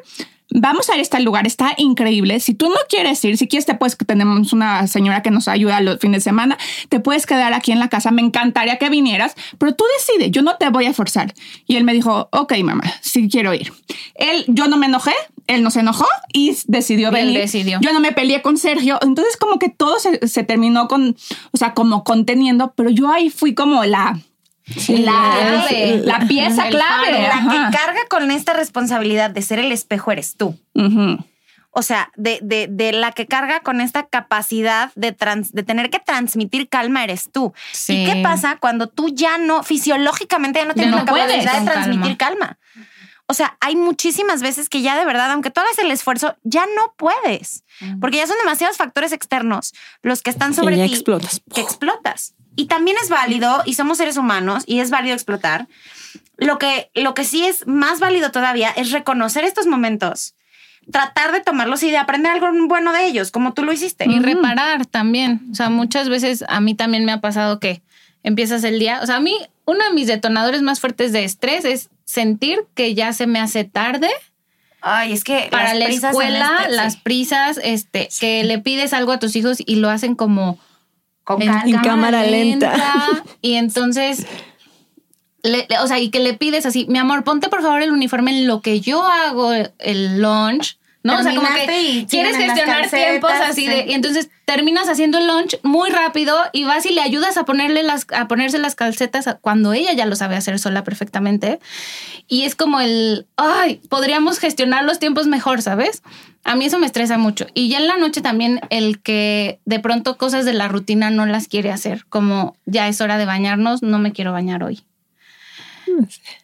vamos 0.55 0.89
a 0.89 0.93
ir 0.93 0.99
a 0.99 1.01
este 1.01 1.19
lugar, 1.19 1.45
está 1.45 1.73
increíble. 1.77 2.39
Si 2.39 2.53
tú 2.53 2.69
no 2.69 2.75
quieres 2.89 3.23
ir, 3.23 3.37
si 3.37 3.47
quieres, 3.47 3.65
te 3.65 3.75
puedes, 3.75 3.97
tenemos 3.97 4.53
una 4.53 4.87
señora 4.87 5.21
que 5.21 5.31
nos 5.31 5.47
ayuda 5.47 5.81
los 5.81 5.99
fines 5.99 6.23
de 6.23 6.29
semana, 6.29 6.57
te 6.89 6.99
puedes 6.99 7.25
quedar 7.25 7.53
aquí 7.53 7.71
en 7.71 7.79
la 7.79 7.89
casa, 7.89 8.11
me 8.11 8.21
encantaría 8.21 8.77
que 8.77 8.89
vinieras, 8.89 9.35
pero 9.57 9.75
tú 9.75 9.83
decides, 9.97 10.31
yo 10.31 10.41
no 10.41 10.55
te 10.57 10.69
voy 10.69 10.85
a 10.85 10.93
forzar. 10.93 11.33
Y 11.67 11.75
él 11.75 11.83
me 11.83 11.93
dijo, 11.93 12.29
ok, 12.31 12.53
mamá, 12.63 12.83
sí 13.01 13.27
quiero 13.29 13.53
ir. 13.53 13.71
Él, 14.15 14.45
yo 14.47 14.67
no 14.67 14.77
me 14.77 14.85
enojé, 14.87 15.13
él 15.47 15.61
no 15.61 15.69
se 15.71 15.81
enojó 15.81 16.07
y 16.33 16.57
decidió 16.67 17.09
Él 17.09 17.13
venir. 17.13 17.39
decidió. 17.39 17.79
Yo 17.81 17.93
no 17.93 17.99
me 17.99 18.11
peleé 18.11 18.41
con 18.41 18.57
Sergio, 18.57 18.97
entonces 19.01 19.37
como 19.37 19.59
que 19.59 19.69
todo 19.69 19.99
se, 19.99 20.27
se 20.27 20.43
terminó 20.43 20.87
con, 20.87 21.15
o 21.51 21.57
sea, 21.57 21.73
como 21.73 22.03
conteniendo, 22.03 22.73
pero 22.75 22.89
yo 22.89 23.11
ahí 23.11 23.29
fui 23.29 23.53
como 23.53 23.83
la... 23.83 24.19
la, 24.87 25.61
clave. 25.67 26.01
la 26.03 26.19
pieza 26.27 26.67
clave. 26.69 27.27
faro. 27.27 27.45
La 27.47 27.69
que 27.71 27.77
carga 27.77 27.99
con 28.09 28.31
esta 28.31 28.53
responsabilidad 28.53 29.29
de 29.29 29.41
ser 29.41 29.59
el 29.59 29.71
espejo 29.71 30.11
eres 30.11 30.35
tú. 30.35 30.57
O 31.77 31.81
sea, 31.81 32.09
de, 32.15 32.39
de, 32.41 32.67
de 32.69 32.93
la 32.93 33.11
que 33.11 33.25
carga 33.27 33.59
con 33.59 33.81
esta 33.81 34.07
capacidad 34.07 34.91
de, 34.95 35.11
trans- 35.11 35.51
de 35.51 35.61
tener 35.63 35.89
que 35.89 35.99
transmitir 35.99 36.69
calma 36.69 37.03
eres 37.03 37.29
tú. 37.31 37.53
Sí. 37.73 38.03
¿Y 38.03 38.05
qué 38.05 38.21
pasa 38.23 38.57
cuando 38.61 38.87
tú 38.87 39.09
ya 39.09 39.37
no, 39.37 39.61
fisiológicamente 39.61 40.59
ya 40.59 40.65
no 40.65 40.73
tienes 40.73 40.91
no 40.91 40.99
la 40.99 41.05
capacidad 41.05 41.59
de 41.59 41.65
transmitir 41.69 42.15
calma? 42.17 42.57
O 43.27 43.33
sea, 43.33 43.57
hay 43.59 43.75
muchísimas 43.75 44.41
veces 44.41 44.69
que 44.69 44.83
ya 44.83 44.95
de 44.95 45.03
verdad, 45.03 45.31
aunque 45.31 45.49
tú 45.49 45.59
hagas 45.59 45.77
el 45.79 45.91
esfuerzo, 45.91 46.37
ya 46.43 46.65
no 46.77 46.93
puedes. 46.95 47.63
Porque 47.99 48.17
ya 48.17 48.27
son 48.27 48.37
demasiados 48.37 48.77
factores 48.77 49.11
externos 49.11 49.73
los 50.01 50.21
que 50.21 50.29
están 50.29 50.53
sobre 50.53 50.75
ti 50.77 50.93
explotas. 50.93 51.41
que 51.53 51.59
explotas. 51.59 52.35
Y 52.55 52.65
también 52.65 52.97
es 53.01 53.09
válido, 53.09 53.61
y 53.65 53.73
somos 53.73 53.97
seres 53.97 54.17
humanos, 54.17 54.63
y 54.65 54.79
es 54.79 54.89
válido 54.89 55.13
explotar. 55.13 55.67
Lo 56.37 56.57
que, 56.57 56.89
lo 56.93 57.13
que 57.13 57.23
sí 57.23 57.45
es 57.45 57.65
más 57.67 57.99
válido 57.99 58.31
todavía 58.31 58.69
es 58.69 58.91
reconocer 58.91 59.43
estos 59.43 59.67
momentos, 59.67 60.35
tratar 60.91 61.31
de 61.31 61.41
tomarlos 61.41 61.83
y 61.83 61.91
de 61.91 61.97
aprender 61.97 62.31
algo 62.31 62.47
bueno 62.67 62.93
de 62.93 63.05
ellos, 63.05 63.31
como 63.31 63.53
tú 63.53 63.63
lo 63.63 63.73
hiciste. 63.73 64.05
Y 64.09 64.19
reparar 64.19 64.85
también. 64.85 65.41
O 65.51 65.55
sea, 65.55 65.69
muchas 65.69 66.09
veces 66.09 66.43
a 66.47 66.61
mí 66.61 66.75
también 66.75 67.05
me 67.05 67.11
ha 67.11 67.21
pasado 67.21 67.59
que 67.59 67.81
empiezas 68.23 68.63
el 68.63 68.79
día. 68.79 68.99
O 69.01 69.05
sea, 69.05 69.17
a 69.17 69.21
mí 69.21 69.35
uno 69.65 69.83
de 69.83 69.93
mis 69.93 70.07
detonadores 70.07 70.61
más 70.61 70.79
fuertes 70.79 71.11
de 71.11 71.23
estrés 71.23 71.65
es 71.65 71.89
sentir 72.03 72.59
que 72.75 72.93
ya 72.93 73.13
se 73.13 73.27
me 73.27 73.39
hace 73.39 73.63
tarde 73.63 74.09
Ay, 74.87 75.13
es 75.13 75.23
que 75.23 75.47
para 75.49 75.73
las 75.73 75.79
la 75.79 76.09
escuela, 76.09 76.57
este- 76.61 76.75
las 76.75 76.93
sí. 76.93 76.99
prisas, 77.01 77.59
este, 77.63 78.07
que 78.19 78.43
le 78.43 78.59
pides 78.59 78.93
algo 78.93 79.11
a 79.11 79.17
tus 79.19 79.35
hijos 79.35 79.57
y 79.65 79.77
lo 79.77 79.89
hacen 79.89 80.13
como 80.13 80.59
con 81.25 81.41
en, 81.41 81.49
cámara 81.81 82.23
lenta. 82.23 82.73
Y 83.41 83.55
entonces, 83.55 84.25
le- 85.43 85.65
le- 85.69 85.79
o 85.79 85.87
sea, 85.87 85.99
y 85.99 86.09
que 86.09 86.19
le 86.19 86.33
pides 86.33 86.65
así, 86.65 86.85
mi 86.87 86.97
amor, 86.97 87.23
ponte 87.23 87.49
por 87.49 87.61
favor 87.61 87.81
el 87.81 87.91
uniforme 87.91 88.31
en 88.31 88.47
lo 88.47 88.61
que 88.61 88.79
yo 88.79 89.05
hago 89.05 89.51
el 89.53 90.21
lunch, 90.21 90.77
¿no? 91.03 91.19
O 91.19 91.23
sea, 91.23 91.35
como 91.35 91.47
Terminaste 91.47 91.65
que 91.67 92.05
quieres 92.07 92.35
gestionar 92.37 92.89
tiempos 92.89 93.31
así 93.31 93.67
de, 93.67 93.85
y 93.87 93.93
entonces 93.93 94.29
terminas 94.45 94.89
haciendo 94.89 95.19
el 95.19 95.27
lunch 95.27 95.57
muy 95.61 95.91
rápido 95.91 96.35
y 96.51 96.63
vas 96.63 96.85
y 96.87 96.93
le 96.93 97.01
ayudas 97.01 97.37
a 97.37 97.45
ponerle 97.45 97.83
las, 97.83 98.07
a 98.15 98.27
ponerse 98.27 98.57
las 98.57 98.73
calcetas 98.75 99.27
cuando 99.41 99.73
ella 99.73 99.93
ya 99.93 100.05
lo 100.07 100.15
sabe 100.15 100.35
hacer 100.35 100.57
sola 100.57 100.83
perfectamente. 100.83 101.59
Y 102.27 102.43
es 102.43 102.55
como 102.55 102.79
el, 102.81 103.27
ay, 103.37 103.81
podríamos 103.87 104.39
gestionar 104.39 104.83
los 104.83 104.97
tiempos 104.97 105.27
mejor, 105.27 105.61
¿sabes? 105.61 106.01
A 106.45 106.55
mí 106.55 106.65
eso 106.65 106.79
me 106.79 106.85
estresa 106.85 107.17
mucho. 107.17 107.47
Y 107.53 107.67
ya 107.69 107.79
en 107.79 107.87
la 107.87 107.97
noche 107.97 108.21
también 108.21 108.61
el 108.69 109.01
que 109.01 109.59
de 109.65 109.79
pronto 109.79 110.17
cosas 110.17 110.45
de 110.45 110.53
la 110.53 110.67
rutina 110.67 111.09
no 111.09 111.25
las 111.25 111.47
quiere 111.47 111.71
hacer, 111.71 112.05
como 112.07 112.55
ya 112.65 112.87
es 112.87 113.01
hora 113.01 113.17
de 113.17 113.25
bañarnos, 113.25 113.81
no 113.83 113.99
me 113.99 114.11
quiero 114.13 114.31
bañar 114.31 114.63
hoy. 114.63 114.81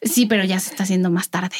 Sí, 0.01 0.27
pero 0.27 0.43
ya 0.45 0.59
se 0.59 0.69
está 0.71 0.83
haciendo 0.83 1.09
más 1.09 1.29
tarde. 1.29 1.55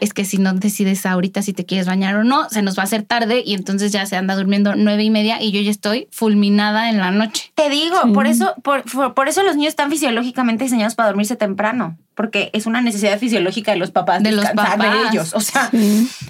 Es 0.00 0.12
que 0.12 0.24
si 0.24 0.38
no 0.38 0.52
decides 0.54 1.06
ahorita 1.06 1.40
si 1.42 1.52
te 1.52 1.64
quieres 1.64 1.86
bañar 1.86 2.16
o 2.16 2.24
no, 2.24 2.48
se 2.50 2.62
nos 2.62 2.76
va 2.76 2.82
a 2.82 2.84
hacer 2.84 3.04
tarde 3.04 3.42
y 3.44 3.54
entonces 3.54 3.90
ya 3.90 4.04
se 4.06 4.16
anda 4.16 4.34
durmiendo 4.36 4.74
nueve 4.76 5.02
y 5.04 5.10
media 5.10 5.40
y 5.40 5.50
yo 5.52 5.60
ya 5.60 5.70
estoy 5.70 6.08
fulminada 6.10 6.90
en 6.90 6.98
la 6.98 7.10
noche. 7.10 7.50
Te 7.54 7.70
digo, 7.70 7.96
por 8.12 8.26
eso, 8.26 8.54
por, 8.62 8.82
por- 8.90 9.14
por 9.14 9.28
eso 9.28 9.42
los 9.42 9.56
niños 9.56 9.70
están 9.70 9.90
fisiológicamente 9.90 10.64
diseñados 10.64 10.94
para 10.94 11.08
dormirse 11.08 11.36
temprano, 11.36 11.96
porque 12.14 12.50
es 12.52 12.66
una 12.66 12.80
necesidad 12.80 13.18
fisiológica 13.18 13.72
de 13.72 13.78
los 13.78 13.90
papás 13.90 14.22
De 14.22 14.32
los 14.32 14.44
papás. 14.46 14.78
de 14.78 15.08
ellos. 15.08 15.32
O 15.34 15.40
sea, 15.40 15.70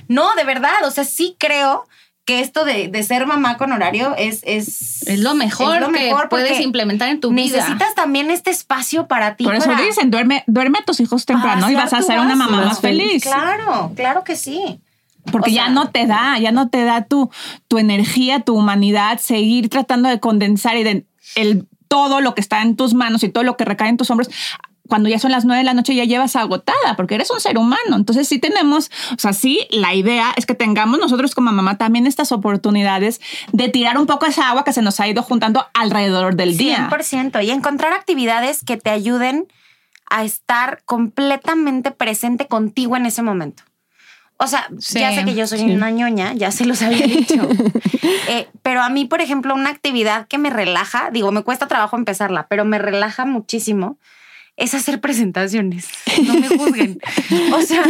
no, 0.08 0.34
de 0.34 0.44
verdad, 0.44 0.84
o 0.84 0.90
sea, 0.90 1.04
sí 1.04 1.36
creo 1.38 1.86
que 2.24 2.40
esto 2.40 2.64
de, 2.64 2.88
de 2.88 3.02
ser 3.02 3.26
mamá 3.26 3.56
con 3.56 3.72
horario 3.72 4.14
es, 4.16 4.42
es, 4.44 5.02
Es 5.08 5.20
lo 5.20 5.34
mejor, 5.34 5.76
es 5.76 5.80
lo 5.80 5.90
mejor 5.90 6.22
que 6.22 6.28
puedes 6.28 6.60
implementar 6.60 7.08
en 7.08 7.20
tu 7.20 7.30
vida. 7.30 7.56
Necesitas 7.56 7.94
también 7.94 8.30
este 8.30 8.50
espacio 8.50 9.08
para 9.08 9.34
ti. 9.34 9.44
Por 9.44 9.56
eso 9.56 9.66
para 9.66 9.82
dicen, 9.82 10.10
duerme, 10.10 10.44
duerme 10.46 10.78
a 10.80 10.84
tus 10.84 11.00
hijos 11.00 11.26
temprano 11.26 11.68
y 11.68 11.74
vas 11.74 11.92
a 11.92 12.02
ser 12.02 12.20
una 12.20 12.36
mamá 12.36 12.64
más 12.64 12.80
feliz. 12.80 13.24
Claro, 13.24 13.92
claro 13.96 14.22
que 14.22 14.36
sí. 14.36 14.80
Porque 15.30 15.50
O 15.50 15.54
ya 15.54 15.68
no 15.68 15.88
te 15.90 16.06
da, 16.06 16.38
ya 16.38 16.50
no 16.52 16.68
te 16.68 16.84
da 16.84 17.04
tu, 17.04 17.30
tu 17.68 17.78
energía, 17.78 18.40
tu 18.40 18.56
humanidad, 18.56 19.18
seguir 19.18 19.68
tratando 19.68 20.08
de 20.08 20.18
condensar 20.18 20.76
y 20.76 20.82
de 20.82 21.06
el, 21.36 21.66
todo 21.88 22.20
lo 22.20 22.34
que 22.34 22.40
está 22.40 22.62
en 22.62 22.74
tus 22.74 22.94
manos 22.94 23.22
y 23.22 23.28
todo 23.28 23.44
lo 23.44 23.56
que 23.56 23.64
recae 23.64 23.88
en 23.88 23.96
tus 23.96 24.10
hombros. 24.10 24.30
Cuando 24.92 25.08
ya 25.08 25.18
son 25.18 25.32
las 25.32 25.46
nueve 25.46 25.60
de 25.60 25.64
la 25.64 25.72
noche 25.72 25.94
ya 25.94 26.04
llevas 26.04 26.36
agotada 26.36 26.96
porque 26.98 27.14
eres 27.14 27.30
un 27.30 27.40
ser 27.40 27.56
humano. 27.56 27.96
Entonces 27.96 28.28
sí 28.28 28.38
tenemos, 28.38 28.90
o 29.16 29.18
sea, 29.18 29.32
sí, 29.32 29.66
la 29.70 29.94
idea 29.94 30.34
es 30.36 30.44
que 30.44 30.54
tengamos 30.54 30.98
nosotros 30.98 31.34
como 31.34 31.50
mamá 31.50 31.78
también 31.78 32.06
estas 32.06 32.30
oportunidades 32.30 33.18
de 33.52 33.70
tirar 33.70 33.96
un 33.96 34.04
poco 34.04 34.26
esa 34.26 34.50
agua 34.50 34.64
que 34.64 34.74
se 34.74 34.82
nos 34.82 35.00
ha 35.00 35.08
ido 35.08 35.22
juntando 35.22 35.66
alrededor 35.72 36.36
del 36.36 36.58
día. 36.58 36.90
100%. 36.90 37.42
Y 37.42 37.52
encontrar 37.52 37.94
actividades 37.94 38.62
que 38.62 38.76
te 38.76 38.90
ayuden 38.90 39.46
a 40.10 40.24
estar 40.24 40.82
completamente 40.84 41.90
presente 41.90 42.46
contigo 42.46 42.94
en 42.94 43.06
ese 43.06 43.22
momento. 43.22 43.62
O 44.36 44.46
sea, 44.46 44.68
Sí, 44.78 44.98
ya 44.98 45.14
sé 45.14 45.24
que 45.24 45.34
yo 45.34 45.46
soy 45.46 45.60
sí. 45.60 45.70
una 45.70 45.90
ñoña, 45.90 46.34
ya 46.34 46.50
se 46.50 46.66
los 46.66 46.82
había 46.82 47.06
dicho. 47.06 47.48
Eh, 48.28 48.46
pero 48.62 48.82
a 48.82 48.90
mí, 48.90 49.06
por 49.06 49.22
ejemplo, 49.22 49.54
una 49.54 49.70
actividad 49.70 50.26
que 50.26 50.36
me 50.36 50.50
relaja, 50.50 51.08
digo, 51.10 51.32
me 51.32 51.42
cuesta 51.44 51.66
trabajo 51.66 51.96
empezarla, 51.96 52.46
pero 52.48 52.66
me 52.66 52.78
relaja 52.78 53.24
muchísimo, 53.24 53.96
es 54.62 54.74
hacer 54.74 55.00
presentaciones. 55.00 55.88
No 56.26 56.34
me 56.34 56.48
juzguen. 56.48 56.98
O 57.52 57.62
sea, 57.62 57.82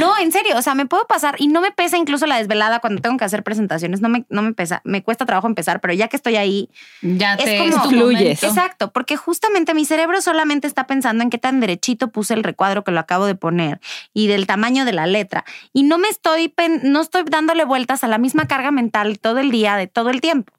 no, 0.00 0.16
en 0.18 0.32
serio, 0.32 0.56
o 0.56 0.62
sea, 0.62 0.74
me 0.74 0.86
puedo 0.86 1.06
pasar 1.06 1.36
y 1.38 1.48
no 1.48 1.60
me 1.60 1.70
pesa 1.70 1.96
incluso 1.96 2.26
la 2.26 2.38
desvelada 2.38 2.80
cuando 2.80 3.00
tengo 3.02 3.16
que 3.18 3.24
hacer 3.24 3.42
presentaciones, 3.42 4.00
no 4.00 4.08
me, 4.08 4.24
no 4.30 4.42
me 4.42 4.52
pesa, 4.52 4.80
me 4.84 5.02
cuesta 5.02 5.26
trabajo 5.26 5.46
empezar, 5.46 5.80
pero 5.80 5.92
ya 5.94 6.08
que 6.08 6.16
estoy 6.16 6.36
ahí, 6.36 6.70
Ya 7.02 7.34
Es 7.34 7.44
te 7.44 7.58
como- 7.58 7.88
Fluyes. 7.88 8.42
Exacto, 8.42 8.90
porque 8.92 9.16
justamente 9.16 9.74
mi 9.74 9.84
cerebro 9.84 10.20
solamente 10.22 10.66
está 10.66 10.86
pensando 10.86 11.22
en 11.22 11.30
qué 11.30 11.38
tan 11.38 11.60
derechito 11.60 12.08
puse 12.08 12.34
el 12.34 12.42
recuadro 12.42 12.82
que 12.84 12.90
lo 12.90 13.00
acabo 13.00 13.26
de 13.26 13.34
poner 13.34 13.80
y 14.14 14.26
del 14.26 14.46
tamaño 14.46 14.84
de 14.84 14.92
la 14.92 15.06
letra. 15.06 15.44
Y 15.72 15.82
no 15.84 15.98
me 15.98 16.08
estoy, 16.08 16.52
no 16.82 17.00
estoy 17.00 17.22
dándole 17.30 17.64
vueltas 17.64 18.02
a 18.02 18.08
la 18.08 18.18
misma 18.18 18.48
carga 18.48 18.70
mental 18.70 19.18
todo 19.20 19.38
el 19.38 19.50
día, 19.50 19.76
de 19.76 19.86
todo 19.86 20.10
el 20.10 20.20
tiempo. 20.20 20.52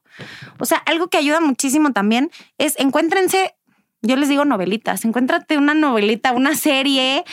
O 0.60 0.66
sea, 0.66 0.78
algo 0.80 1.10
que 1.10 1.18
ayuda 1.18 1.40
muchísimo 1.42 1.92
también 1.92 2.32
es 2.58 2.76
encuéntrense, 2.80 3.54
yo 4.02 4.16
les 4.16 4.30
digo 4.30 4.46
novelitas, 4.46 5.06
encuéntrate 5.06 5.58
una 5.58 5.74
novelita, 5.74 6.32
una 6.32 6.56
serie 6.56 7.24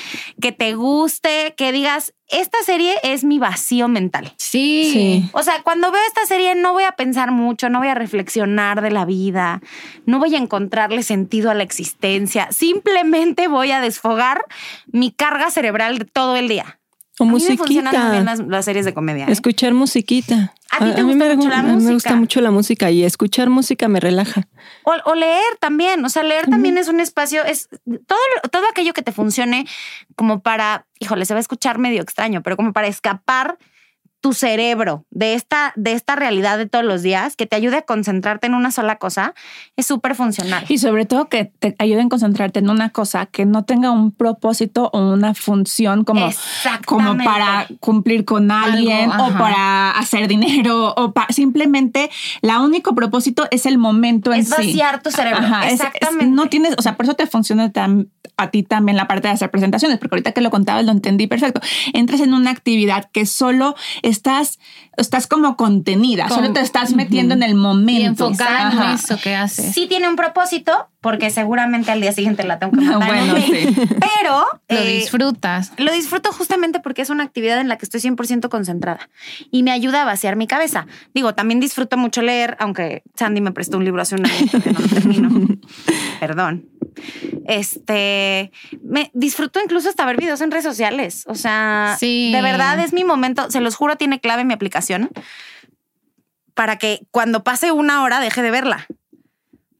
que 0.40 0.52
te 0.52 0.74
guste, 0.74 1.54
que 1.56 1.72
digas, 1.72 2.14
esta 2.28 2.58
serie 2.64 2.94
es 3.02 3.22
mi 3.22 3.38
vacío 3.38 3.86
mental. 3.86 4.32
Sí. 4.38 4.90
Sí. 4.92 5.30
O 5.32 5.42
sea, 5.42 5.62
cuando 5.62 5.92
veo 5.92 6.00
esta 6.06 6.24
serie 6.26 6.54
no 6.54 6.72
voy 6.72 6.84
a 6.84 6.92
pensar 6.92 7.32
mucho, 7.32 7.68
no 7.68 7.78
voy 7.80 7.88
a 7.88 7.94
reflexionar 7.94 8.80
de 8.80 8.90
la 8.90 9.04
vida, 9.04 9.60
no 10.06 10.18
voy 10.18 10.34
a 10.34 10.38
encontrarle 10.38 11.02
sentido 11.02 11.50
a 11.50 11.54
la 11.54 11.62
existencia, 11.62 12.50
simplemente 12.50 13.46
voy 13.48 13.70
a 13.70 13.80
desfogar 13.80 14.44
mi 14.86 15.10
carga 15.10 15.50
cerebral 15.50 15.98
de 15.98 16.04
todo 16.06 16.36
el 16.36 16.48
día. 16.48 16.80
O 17.18 17.24
A 17.24 17.26
mí 17.26 17.32
me 17.32 17.56
funcionan 17.56 17.94
muy 17.94 18.10
bien 18.10 18.24
musiquita. 18.24 18.24
las, 18.24 18.40
las 18.48 18.64
series 18.64 18.84
de 18.84 18.94
comedia. 18.94 19.26
¿eh? 19.26 19.32
Escuchar 19.32 19.72
musiquita. 19.72 20.52
¿A 20.70 20.78
ti 20.78 20.92
te 20.94 21.04
mí 21.04 21.12
gusta 21.14 21.28
me, 21.28 21.36
mucho 21.36 21.48
la 21.48 21.58
a 21.60 21.62
mí 21.62 21.84
me 21.84 21.92
gusta 21.92 22.16
mucho 22.16 22.40
la 22.40 22.50
música 22.50 22.90
y 22.90 23.04
escuchar 23.04 23.48
música 23.50 23.86
me 23.86 24.00
relaja. 24.00 24.48
O, 24.82 24.92
o 25.04 25.14
leer 25.14 25.56
también, 25.60 26.04
o 26.04 26.08
sea, 26.08 26.24
leer 26.24 26.46
también 26.46 26.76
es 26.78 26.88
un 26.88 26.98
espacio, 26.98 27.44
es 27.44 27.68
todo, 28.06 28.18
todo 28.50 28.64
aquello 28.68 28.92
que 28.92 29.02
te 29.02 29.12
funcione 29.12 29.66
como 30.16 30.40
para, 30.40 30.86
híjole, 30.98 31.24
se 31.26 31.34
va 31.34 31.38
a 31.38 31.40
escuchar 31.42 31.78
medio 31.78 32.02
extraño, 32.02 32.42
pero 32.42 32.56
como 32.56 32.72
para 32.72 32.88
escapar 32.88 33.58
tu 34.24 34.32
cerebro 34.32 35.04
de 35.10 35.34
esta, 35.34 35.74
de 35.76 35.92
esta 35.92 36.16
realidad 36.16 36.56
de 36.56 36.64
todos 36.64 36.82
los 36.82 37.02
días, 37.02 37.36
que 37.36 37.44
te 37.44 37.56
ayude 37.56 37.76
a 37.76 37.82
concentrarte 37.82 38.46
en 38.46 38.54
una 38.54 38.70
sola 38.70 38.96
cosa, 38.96 39.34
es 39.76 39.84
súper 39.84 40.14
funcional. 40.14 40.64
Y 40.70 40.78
sobre 40.78 41.04
todo 41.04 41.28
que 41.28 41.44
te 41.44 41.76
ayuden 41.78 42.06
a 42.06 42.08
concentrarte 42.08 42.60
en 42.60 42.70
una 42.70 42.88
cosa 42.88 43.26
que 43.26 43.44
no 43.44 43.66
tenga 43.66 43.90
un 43.90 44.12
propósito 44.12 44.88
o 44.94 45.12
una 45.12 45.34
función 45.34 46.04
como, 46.04 46.30
como 46.86 47.18
para 47.22 47.66
cumplir 47.80 48.24
con 48.24 48.50
alguien 48.50 49.12
Algo, 49.12 49.26
o 49.26 49.38
para 49.38 49.90
hacer 49.90 50.26
dinero 50.26 50.94
o 50.96 51.12
para 51.12 51.30
simplemente 51.30 52.10
la 52.40 52.60
único 52.60 52.94
propósito 52.94 53.46
es 53.50 53.66
el 53.66 53.76
momento 53.76 54.32
en 54.32 54.40
Es 54.40 54.46
sí. 54.48 54.54
vaciar 54.56 55.02
tu 55.02 55.10
cerebro. 55.10 55.40
Ajá, 55.40 55.66
es- 55.66 55.74
es- 55.74 55.80
Exactamente. 55.82 56.26
no 56.34 56.48
tienes, 56.48 56.74
o 56.78 56.80
sea, 56.82 56.96
por 56.96 57.04
eso 57.04 57.12
te 57.14 57.26
funciona 57.26 57.70
tam- 57.74 58.08
a 58.38 58.50
ti 58.50 58.62
también 58.62 58.96
la 58.96 59.06
parte 59.06 59.28
de 59.28 59.34
hacer 59.34 59.50
presentaciones, 59.50 59.98
porque 59.98 60.14
ahorita 60.14 60.32
que 60.32 60.40
lo 60.40 60.50
contabas 60.50 60.86
lo 60.86 60.92
entendí 60.92 61.26
perfecto. 61.26 61.60
Entras 61.92 62.20
en 62.20 62.32
una 62.32 62.50
actividad 62.50 63.10
que 63.12 63.26
solo 63.26 63.74
estás, 64.14 64.58
estás 64.96 65.26
como 65.26 65.56
contenida, 65.56 66.28
Con- 66.28 66.38
solo 66.38 66.52
te 66.52 66.60
estás 66.60 66.94
metiendo 66.94 67.34
en 67.34 67.42
el 67.42 67.54
momento. 67.54 68.00
Y 68.00 68.04
enfocada 68.04 68.72
en 68.72 68.78
Ajá. 68.78 68.94
eso 68.94 69.18
que 69.22 69.34
haces. 69.34 69.74
Sí 69.74 69.86
tiene 69.86 70.08
un 70.08 70.16
propósito, 70.16 70.88
porque 71.00 71.28
seguramente 71.30 71.90
al 71.90 72.00
día 72.00 72.12
siguiente 72.12 72.44
la 72.44 72.58
tengo 72.58 72.72
que 72.72 72.80
matar. 72.84 73.06
Bueno, 73.08 73.34
¿no? 73.34 73.40
sí. 73.40 73.68
Pero 73.76 74.46
Lo 74.70 74.76
eh, 74.76 74.96
disfrutas. 74.98 75.72
Lo 75.76 75.92
disfruto 75.92 76.32
justamente 76.32 76.80
porque 76.80 77.02
es 77.02 77.10
una 77.10 77.24
actividad 77.24 77.60
en 77.60 77.68
la 77.68 77.76
que 77.76 77.84
estoy 77.84 78.00
100% 78.00 78.48
concentrada 78.48 79.08
y 79.50 79.62
me 79.62 79.70
ayuda 79.72 80.02
a 80.02 80.04
vaciar 80.04 80.36
mi 80.36 80.46
cabeza. 80.46 80.86
Digo, 81.14 81.34
también 81.34 81.60
disfruto 81.60 81.96
mucho 81.96 82.22
leer, 82.22 82.56
aunque 82.60 83.02
Sandy 83.16 83.40
me 83.40 83.52
prestó 83.52 83.76
un 83.76 83.84
libro 83.84 84.00
hace 84.00 84.14
un 84.14 84.24
año 84.26 84.46
que 84.62 84.72
no 84.72 84.78
lo 84.80 84.88
termino. 84.88 85.30
Perdón. 86.20 86.66
Este, 87.46 88.50
me 88.82 89.10
disfruto 89.14 89.60
incluso 89.62 89.88
hasta 89.88 90.04
ver 90.06 90.16
videos 90.16 90.40
en 90.40 90.50
redes 90.50 90.64
sociales. 90.64 91.24
O 91.26 91.34
sea, 91.34 91.96
Sí. 91.98 92.30
de 92.32 92.42
verdad 92.42 92.78
es 92.80 92.92
mi 92.92 93.04
momento. 93.04 93.50
Se 93.50 93.60
los 93.60 93.74
juro, 93.76 93.96
tiene 93.96 94.20
clave 94.20 94.44
mi 94.44 94.54
aplicación 94.54 95.10
para 96.54 96.76
que 96.78 97.00
cuando 97.10 97.42
pase 97.44 97.72
una 97.72 98.02
hora 98.02 98.20
deje 98.20 98.42
de 98.42 98.50
verla. 98.50 98.86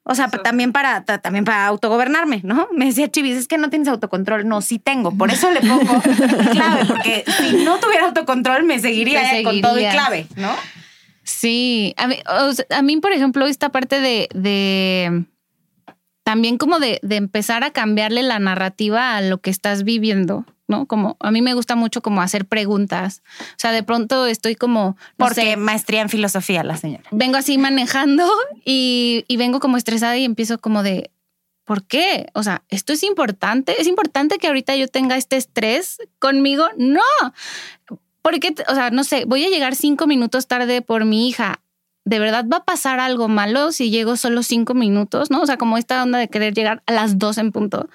O 0.06 0.14
sea, 0.14 0.28
también 0.28 0.73
para, 0.73 1.02
ta- 1.06 1.16
también 1.18 1.47
para 1.47 1.66
autogobernarme, 1.66 2.40
¿no? 2.44 2.68
Me 2.75 2.85
decía 2.87 3.11
Chivis, 3.11 3.37
es 3.38 3.49
que 3.49 3.56
no 3.56 3.71
tienes 3.71 3.88
autocontrol. 3.88 4.47
No, 4.47 4.61
sí 4.61 4.78
tengo. 4.78 5.16
Por 5.16 5.30
eso 5.30 5.50
le 5.50 5.61
pongo 5.61 6.02
clave, 6.52 6.85
porque 6.87 7.25
si 7.38 7.64
no 7.64 7.78
tuviera 7.78 8.06
autocontrol 8.09 8.64
me 8.64 8.78
seguiría, 8.80 9.30
Te 9.30 9.42
con 9.42 9.61
todo 9.62 9.78
y 9.78 9.87
clave, 9.88 10.26
¿no? 10.37 10.50
Sí, 11.23 11.94
a 11.97 12.06
mí, 12.06 12.16
o 12.28 12.52
sea, 12.52 12.66
a 12.76 12.83
mí, 12.83 12.99
por 12.99 13.12
ejemplo, 13.12 13.47
esta 13.47 13.71
parte 13.71 13.99
de, 14.00 14.28
de 14.35 15.25
también 16.25 16.59
como 16.59 16.81
de, 16.81 16.99
de 17.02 17.16
empezar 17.16 17.62
a 17.62 17.71
cambiarle 17.71 18.23
la 18.23 18.38
narrativa 18.38 19.16
a 19.16 19.21
lo 19.21 19.38
que 19.38 19.50
estás 19.50 19.85
viviendo, 19.85 20.47
¿no? 20.66 20.87
Como 20.87 21.16
a 21.21 21.31
mí 21.31 21.43
me 21.43 21.54
gusta 21.54 21.76
mucho 21.76 22.00
como 22.00 22.23
hacer 22.23 22.47
preguntas. 22.47 23.23
O 23.50 23.59
sea, 23.59 23.73
de 23.73 23.83
pronto 23.83 24.26
estoy 24.26 24.57
como, 24.57 24.97
no 25.19 25.26
Porque 25.26 25.52
sé, 25.52 25.57
maestría 25.57 26.00
en 26.00 26.09
filosofía 26.09 26.64
la 26.64 26.78
señora. 26.78 27.04
vengo 27.12 27.37
así 27.37 27.59
manejando 27.59 28.28
y, 28.64 29.25
y 29.28 29.37
vengo 29.37 29.61
como 29.61 29.76
estresada 29.76 30.16
y 30.16 30.25
empiezo 30.25 30.59
como 30.59 30.83
de, 30.83 31.11
¿por 31.64 31.85
qué? 31.85 32.26
O 32.33 32.43
sea, 32.43 32.62
esto 32.71 32.95
es 32.95 33.02
importante. 33.02 33.81
Es 33.81 33.87
importante 33.87 34.38
que 34.38 34.47
ahorita 34.47 34.75
yo 34.76 34.88
tenga 34.88 35.16
este 35.16 35.37
estrés 35.37 35.99
conmigo. 36.19 36.66
No. 36.78 37.02
Porque, 38.23 38.54
o 38.69 38.75
sea, 38.75 38.88
no 38.88 39.04
sé, 39.04 39.26
voy 39.26 39.45
a 39.45 39.50
llegar 39.50 39.75
cinco 39.75 40.07
minutos 40.07 40.47
tarde 40.47 40.81
por 40.81 41.04
mi 41.04 41.28
hija. 41.28 41.61
¿De 42.04 42.18
verdad 42.18 42.44
va 42.52 42.58
a 42.58 42.64
pasar 42.64 43.00
algo 43.00 43.28
malo 43.28 43.73
si 43.73 43.90
llego 43.90 44.16
solo 44.16 44.42
cinco 44.42 44.75
minutos? 44.75 45.30
¿No? 45.30 45.40
O 45.40 45.46
sea, 45.46 45.56
como 45.56 45.78
esta 45.78 46.02
onda 46.02 46.18
de 46.18 46.28
querer 46.28 46.52
llegar 46.52 46.82
a 46.87 46.92
las 46.92 47.18
dos 47.18 47.38
en 47.38 47.50
punto. 47.50 47.88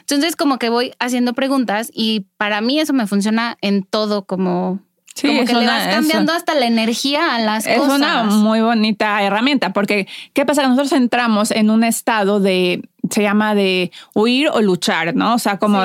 Entonces, 0.00 0.34
como 0.34 0.58
que 0.58 0.70
voy 0.70 0.92
haciendo 0.98 1.34
preguntas 1.34 1.90
y 1.92 2.26
para 2.38 2.62
mí 2.62 2.80
eso 2.80 2.94
me 2.94 3.06
funciona 3.06 3.58
en 3.60 3.82
todo, 3.82 4.24
como 4.24 4.80
Sí, 5.20 5.28
como 5.28 5.42
es 5.42 5.48
que 5.50 5.56
le 5.56 5.66
vas 5.66 5.86
es 5.86 5.94
cambiando 5.94 6.32
hasta 6.32 6.54
la 6.54 6.66
energía 6.66 7.34
a 7.34 7.38
las 7.40 7.66
Es 7.66 7.78
cosas. 7.78 7.96
una 7.96 8.24
muy 8.24 8.60
bonita 8.60 9.22
herramienta 9.22 9.72
porque 9.72 10.06
¿qué 10.32 10.44
pasa? 10.46 10.62
Nosotros 10.62 10.92
entramos 10.92 11.50
en 11.50 11.70
un 11.70 11.84
estado 11.84 12.40
de 12.40 12.82
se 13.10 13.22
llama 13.22 13.54
de 13.54 13.90
huir 14.14 14.48
o 14.52 14.60
luchar, 14.60 15.16
¿no? 15.16 15.34
O 15.34 15.38
sea, 15.38 15.58
como 15.58 15.82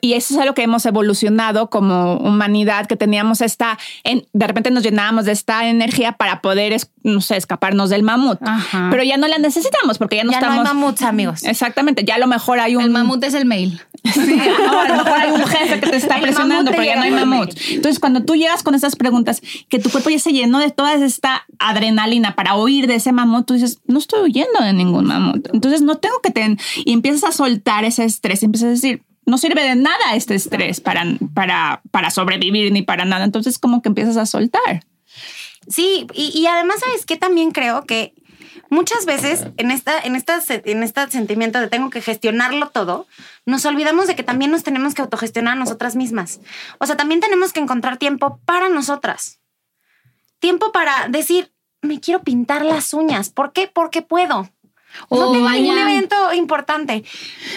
y 0.00 0.14
eso 0.14 0.34
es 0.34 0.40
algo 0.40 0.54
que 0.54 0.62
hemos 0.64 0.84
evolucionado 0.86 1.70
como 1.70 2.16
humanidad 2.16 2.86
que 2.86 2.96
teníamos 2.96 3.40
esta 3.40 3.78
en- 4.04 4.26
de 4.32 4.46
repente 4.46 4.70
nos 4.72 4.82
llenábamos 4.82 5.24
de 5.24 5.32
esta 5.32 5.68
energía 5.68 6.12
para 6.12 6.40
poder 6.42 6.72
es- 6.72 6.90
no 7.04 7.20
sé, 7.20 7.36
escaparnos 7.36 7.90
del 7.90 8.02
mamut. 8.02 8.38
Ajá. 8.42 8.88
Pero 8.90 9.02
ya 9.04 9.16
no 9.16 9.28
la 9.28 9.38
necesitamos 9.38 9.98
porque 9.98 10.16
ya 10.16 10.24
no 10.24 10.32
ya 10.32 10.40
no 10.40 10.46
estamos 10.46 10.68
hay 10.68 10.74
mamuts, 10.74 11.02
amigos. 11.02 11.42
Exactamente, 11.44 12.04
ya 12.04 12.16
a 12.16 12.18
lo 12.18 12.26
mejor 12.26 12.58
hay 12.60 12.76
un 12.76 12.82
El 12.82 12.90
mamut 12.90 13.22
es 13.24 13.34
el 13.34 13.46
mail. 13.46 13.80
Sí, 14.04 14.40
no, 14.64 14.80
a 14.80 14.88
lo 14.88 15.04
mejor 15.04 15.32
un 15.32 15.46
jefe 15.46 15.80
que 15.80 15.86
te 15.88 15.96
está 15.96 16.16
El 16.16 16.22
presionando, 16.22 16.70
pero 16.70 16.82
ya 16.82 16.96
no 16.96 17.02
hay 17.02 17.10
mamut. 17.10 17.50
Entonces, 17.70 17.98
cuando 17.98 18.24
tú 18.24 18.36
llegas 18.36 18.62
con 18.62 18.74
esas 18.74 18.96
preguntas, 18.96 19.42
que 19.68 19.78
tu 19.78 19.90
cuerpo 19.90 20.10
ya 20.10 20.18
se 20.18 20.32
llenó 20.32 20.58
de 20.58 20.70
toda 20.70 20.94
esta 20.94 21.44
adrenalina 21.58 22.34
para 22.34 22.56
huir 22.56 22.86
de 22.86 22.96
ese 22.96 23.12
mamut, 23.12 23.46
tú 23.46 23.54
dices, 23.54 23.80
no 23.86 23.98
estoy 23.98 24.22
huyendo 24.22 24.60
de 24.60 24.72
ningún 24.72 25.06
mamut. 25.06 25.48
Entonces, 25.52 25.82
no 25.82 25.96
tengo 25.96 26.20
que 26.22 26.30
tener, 26.30 26.58
y 26.84 26.92
empiezas 26.92 27.24
a 27.24 27.32
soltar 27.32 27.84
ese 27.84 28.04
estrés, 28.04 28.42
y 28.42 28.46
empiezas 28.46 28.66
a 28.66 28.70
decir, 28.70 29.02
no 29.26 29.36
sirve 29.38 29.62
de 29.62 29.76
nada 29.76 30.14
este 30.14 30.34
estrés 30.34 30.80
para, 30.80 31.04
para, 31.34 31.82
para 31.90 32.10
sobrevivir 32.10 32.72
ni 32.72 32.82
para 32.82 33.04
nada. 33.04 33.24
Entonces, 33.24 33.58
como 33.58 33.82
que 33.82 33.88
empiezas 33.88 34.16
a 34.16 34.26
soltar. 34.26 34.86
Sí, 35.68 36.06
y, 36.14 36.38
y 36.38 36.46
además, 36.46 36.80
¿sabes 36.80 37.04
qué? 37.04 37.16
También 37.16 37.50
creo 37.50 37.84
que 37.84 38.14
muchas 38.70 39.06
veces 39.06 39.46
en 39.56 39.70
esta, 39.70 39.98
en 40.00 40.14
esta, 40.16 40.40
en 40.48 40.82
este 40.82 41.10
sentimiento 41.10 41.60
de 41.60 41.68
tengo 41.68 41.90
que 41.90 42.00
gestionarlo 42.00 42.68
todo, 42.70 43.06
nos 43.46 43.64
olvidamos 43.64 44.06
de 44.06 44.16
que 44.16 44.22
también 44.22 44.50
nos 44.50 44.62
tenemos 44.62 44.94
que 44.94 45.02
autogestionar 45.02 45.52
a 45.54 45.60
nosotras 45.60 45.96
mismas. 45.96 46.40
O 46.78 46.86
sea, 46.86 46.96
también 46.96 47.20
tenemos 47.20 47.52
que 47.52 47.60
encontrar 47.60 47.96
tiempo 47.96 48.40
para 48.44 48.68
nosotras. 48.68 49.40
Tiempo 50.38 50.70
para 50.72 51.08
decir, 51.08 51.52
me 51.82 52.00
quiero 52.00 52.22
pintar 52.22 52.64
las 52.64 52.94
uñas. 52.94 53.30
¿Por 53.30 53.52
qué? 53.52 53.70
Porque 53.72 54.02
puedo. 54.02 54.42
no 54.42 54.50
O 55.08 55.32
tengo 55.32 55.48
ningún 55.50 55.74
bañar. 55.76 55.88
evento 55.90 56.32
importante. 56.32 57.04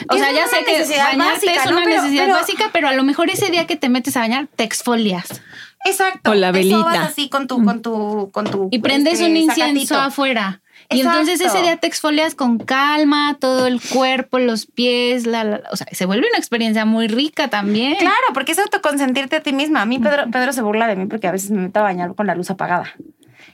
O 0.09 0.17
sea, 0.17 0.31
ya 0.31 0.47
sé 0.47 0.63
que 0.65 0.79
necesidad 0.79 1.05
bañarte 1.17 1.45
básica, 1.47 1.63
es 1.63 1.65
¿no? 1.65 1.77
una 1.77 1.85
Pero- 1.85 1.95
necesidad 2.01 2.23
pero- 2.25 2.35
básica, 2.35 2.69
pero 2.73 2.87
a 2.87 2.93
lo 2.93 3.03
mejor 3.03 3.29
ese 3.29 3.49
día 3.51 3.67
que 3.67 3.75
te 3.75 3.89
metes 3.89 4.17
a 4.17 4.21
bañar, 4.21 4.47
te 4.55 4.63
exfolias. 4.63 5.41
Exacto. 5.85 6.31
O 6.31 6.33
la 6.35 6.49
Eso 6.49 6.53
velita. 6.53 6.77
vas 6.83 6.97
así 7.09 7.29
con 7.29 7.47
tu, 7.47 7.63
con 7.63 7.81
tu, 7.81 8.29
con 8.31 8.45
tu. 8.49 8.67
Y 8.71 8.79
prendes 8.79 9.13
este, 9.15 9.25
un 9.25 9.37
incienso 9.37 9.95
sacatito. 9.95 9.97
afuera. 9.99 10.61
Y 10.91 10.99
Exacto. 10.99 11.19
entonces 11.21 11.47
ese 11.47 11.61
día 11.61 11.77
te 11.77 11.87
exfolias 11.87 12.35
con 12.35 12.57
calma, 12.59 13.37
todo 13.39 13.67
el 13.67 13.79
cuerpo, 13.81 14.39
los 14.39 14.65
pies, 14.65 15.25
la, 15.25 15.43
la- 15.43 15.61
o 15.71 15.75
sea, 15.75 15.87
se 15.91 16.05
vuelve 16.05 16.27
una 16.27 16.37
experiencia 16.37 16.85
muy 16.85 17.07
rica 17.07 17.47
también. 17.49 17.95
Claro, 17.97 18.15
porque 18.33 18.51
es 18.51 18.59
autoconsentirte 18.59 19.37
a 19.37 19.41
ti 19.41 19.53
misma. 19.53 19.81
A 19.81 19.85
mí 19.85 19.99
Pedro, 19.99 20.29
Pedro 20.31 20.53
se 20.53 20.61
burla 20.61 20.87
de 20.87 20.95
mí 20.95 21.05
porque 21.05 21.27
a 21.27 21.31
veces 21.31 21.51
me 21.51 21.61
meto 21.61 21.79
a 21.79 21.83
bañar 21.83 22.13
con 22.15 22.27
la 22.27 22.35
luz 22.35 22.49
apagada. 22.51 22.93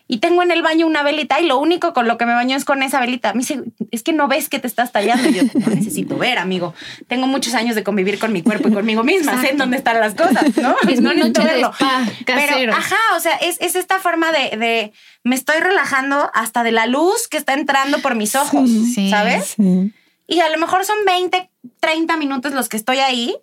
Y 0.10 0.20
tengo 0.20 0.42
en 0.42 0.52
el 0.52 0.62
baño 0.62 0.88
una 0.88 1.04
velita 1.04 1.40
y 1.42 1.46
lo 1.48 1.58
único 1.58 1.92
con 1.94 2.08
lo 2.08 2.18
que 2.18 2.26
me 2.26 2.34
baño 2.34 2.56
es 2.56 2.64
con 2.64 2.82
esa 2.82 3.00
velita. 3.02 3.34
Me 3.34 3.40
dice, 3.40 3.62
es 3.92 4.04
que 4.04 4.14
no 4.14 4.28
ves 4.30 4.48
que 4.48 4.58
te 4.60 4.68
estás 4.68 4.92
tallando. 4.94 5.28
Y 5.28 5.34
yo, 5.34 5.44
no 5.54 5.68
necesito 5.76 6.18
ver, 6.18 6.38
amigo. 6.38 6.74
Tengo 7.08 7.28
muchos 7.28 7.54
años 7.56 7.76
de 7.76 7.84
convivir 7.84 8.18
con 8.18 8.32
mi 8.32 8.42
cuerpo 8.42 8.70
y 8.70 8.72
conmigo 8.74 9.04
misma. 9.04 9.42
Sé 9.42 9.50
en 9.52 9.58
dónde 9.58 9.78
están 9.78 10.00
las 10.00 10.14
cosas, 10.16 10.56
¿no? 10.58 10.76
Es 10.90 11.02
no 11.02 11.14
necesito 11.14 11.44
verlo. 11.44 11.72
spa. 11.74 12.06
Pero, 12.26 12.74
ajá, 12.74 12.96
o 13.16 13.20
sea, 13.20 13.36
es, 13.36 13.58
es 13.60 13.76
esta 13.76 14.00
forma 14.00 14.32
de, 14.32 14.56
de 14.58 14.94
me 15.24 15.36
estoy 15.36 15.60
relajando 15.60 16.32
hasta 16.34 16.64
de 16.64 16.72
la 16.72 16.86
luz 16.88 17.28
que 17.28 17.36
está 17.38 17.54
entrando 17.54 18.00
por 18.00 18.16
mis 18.16 18.36
ojos, 18.36 18.70
Sí. 18.96 19.10
¿sabes? 19.10 19.56
Sí. 19.58 19.92
Y 20.30 20.40
a 20.40 20.50
lo 20.50 20.58
mejor 20.58 20.86
son 20.86 20.98
20, 21.06 21.50
30 21.80 22.18
minutos 22.18 22.54
los 22.54 22.70
que 22.70 22.78
estoy 22.78 23.00
ahí. 23.00 23.36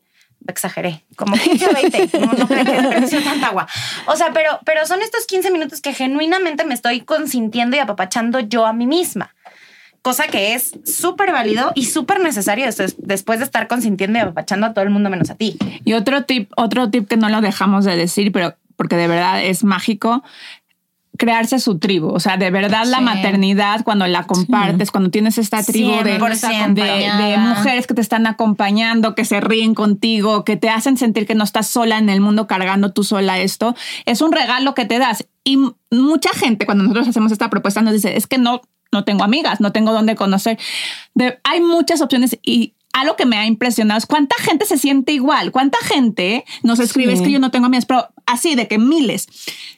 Exageré, 0.46 1.04
como 1.16 1.36
15 1.36 1.66
o 1.66 1.72
20. 1.72 2.18
No, 2.20 2.32
no 2.32 2.46
creo 2.46 2.64
que 2.64 3.20
tanta 3.22 3.46
agua. 3.48 3.66
O 4.06 4.16
sea, 4.16 4.32
pero, 4.32 4.58
pero 4.64 4.86
son 4.86 5.00
estos 5.02 5.26
15 5.26 5.50
minutos 5.50 5.80
que 5.80 5.94
genuinamente 5.94 6.64
me 6.64 6.74
estoy 6.74 7.00
consintiendo 7.00 7.76
y 7.76 7.80
apapachando 7.80 8.40
yo 8.40 8.66
a 8.66 8.72
mí 8.72 8.86
misma. 8.86 9.34
Cosa 10.02 10.26
que 10.26 10.54
es 10.54 10.72
súper 10.84 11.32
válido 11.32 11.72
y 11.74 11.86
súper 11.86 12.20
necesario 12.20 12.66
des- 12.66 12.96
después 12.98 13.38
de 13.38 13.46
estar 13.46 13.68
consintiendo 13.68 14.18
y 14.18 14.22
apapachando 14.22 14.66
a 14.66 14.74
todo 14.74 14.84
el 14.84 14.90
mundo 14.90 15.08
menos 15.08 15.30
a 15.30 15.34
ti. 15.34 15.56
Y 15.84 15.94
otro 15.94 16.24
tip, 16.24 16.52
otro 16.56 16.90
tip 16.90 17.08
que 17.08 17.16
no 17.16 17.30
lo 17.30 17.40
dejamos 17.40 17.86
de 17.86 17.96
decir, 17.96 18.30
pero 18.30 18.54
porque 18.76 18.96
de 18.96 19.08
verdad 19.08 19.42
es 19.42 19.64
mágico, 19.64 20.22
crearse 21.16 21.58
su 21.58 21.78
tribu. 21.78 22.08
O 22.08 22.20
sea, 22.20 22.36
de 22.36 22.50
verdad 22.50 22.86
la 22.86 23.00
maternidad, 23.00 23.84
cuando 23.84 24.06
la 24.06 24.24
compartes, 24.24 24.90
cuando 24.90 25.10
tienes 25.10 25.38
esta 25.38 25.62
tribu 25.62 26.02
de, 26.02 26.18
100%. 26.18 26.74
de, 26.74 27.36
mujeres 27.38 27.86
que 27.86 27.94
te 27.94 28.00
están 28.00 28.26
acompañando, 28.26 29.14
que 29.14 29.24
se 29.24 29.40
ríen 29.40 29.74
contigo, 29.74 30.44
que 30.44 30.56
te 30.56 30.70
hacen 30.70 30.96
sentir 30.96 31.26
que 31.26 31.34
no 31.34 31.44
estás 31.44 31.68
sola 31.68 31.98
en 31.98 32.08
el 32.08 32.20
mundo 32.20 32.46
cargando 32.46 32.92
tú 32.92 33.04
sola 33.04 33.38
esto, 33.38 33.74
es 34.06 34.20
un 34.22 34.32
regalo 34.32 34.74
que 34.74 34.84
te 34.84 34.98
das. 34.98 35.26
Y 35.44 35.58
mucha 35.90 36.30
gente, 36.30 36.66
cuando 36.66 36.84
nosotros 36.84 37.08
hacemos 37.08 37.30
esta 37.30 37.50
propuesta, 37.50 37.82
nos 37.82 37.92
dice, 37.92 38.16
es 38.16 38.26
que 38.26 38.38
no, 38.38 38.62
no 38.90 39.04
tengo 39.04 39.24
amigas, 39.24 39.60
no 39.60 39.72
tengo 39.72 39.92
dónde 39.92 40.16
conocer. 40.16 40.58
De- 41.14 41.38
hay 41.44 41.60
muchas 41.60 42.00
opciones 42.00 42.38
y 42.42 42.74
algo 42.94 43.16
que 43.16 43.26
me 43.26 43.36
ha 43.36 43.44
impresionado 43.44 43.98
es 43.98 44.06
cuánta 44.06 44.34
gente 44.40 44.64
se 44.64 44.78
siente 44.78 45.12
igual, 45.12 45.52
cuánta 45.52 45.76
gente 45.84 46.44
nos 46.62 46.78
escribe, 46.80 47.12
Sí. 47.12 47.18
es 47.18 47.26
que 47.26 47.32
yo 47.32 47.38
no 47.40 47.50
tengo 47.50 47.66
amigas, 47.66 47.84
pero 47.84 48.08
así 48.24 48.54
de 48.54 48.66
que 48.68 48.78
miles. 48.78 49.26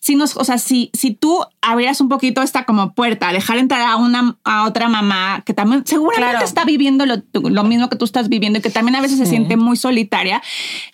Si 0.00 0.14
nos, 0.14 0.36
o 0.36 0.44
sea, 0.44 0.58
si, 0.58 0.90
si 0.92 1.10
tú 1.10 1.44
abrieras 1.60 2.00
un 2.00 2.08
poquito 2.08 2.42
esta 2.42 2.64
como 2.64 2.92
puerta, 2.94 3.32
dejar 3.32 3.58
entrar 3.58 3.80
a 3.82 3.96
una 3.96 4.36
a 4.44 4.64
otra 4.66 4.88
mamá 4.88 5.42
que 5.44 5.52
también 5.52 5.84
seguramente 5.84 6.30
Claro. 6.30 6.44
está 6.46 6.64
viviendo 6.64 7.06
lo, 7.06 7.16
lo 7.32 7.64
mismo 7.64 7.88
que 7.88 7.96
tú 7.96 8.04
estás 8.04 8.28
viviendo 8.28 8.60
y 8.60 8.62
que 8.62 8.70
también 8.70 8.94
a 8.94 9.00
veces 9.00 9.18
se 9.18 9.26
siente 9.26 9.56
muy 9.56 9.76
solitaria, 9.76 10.40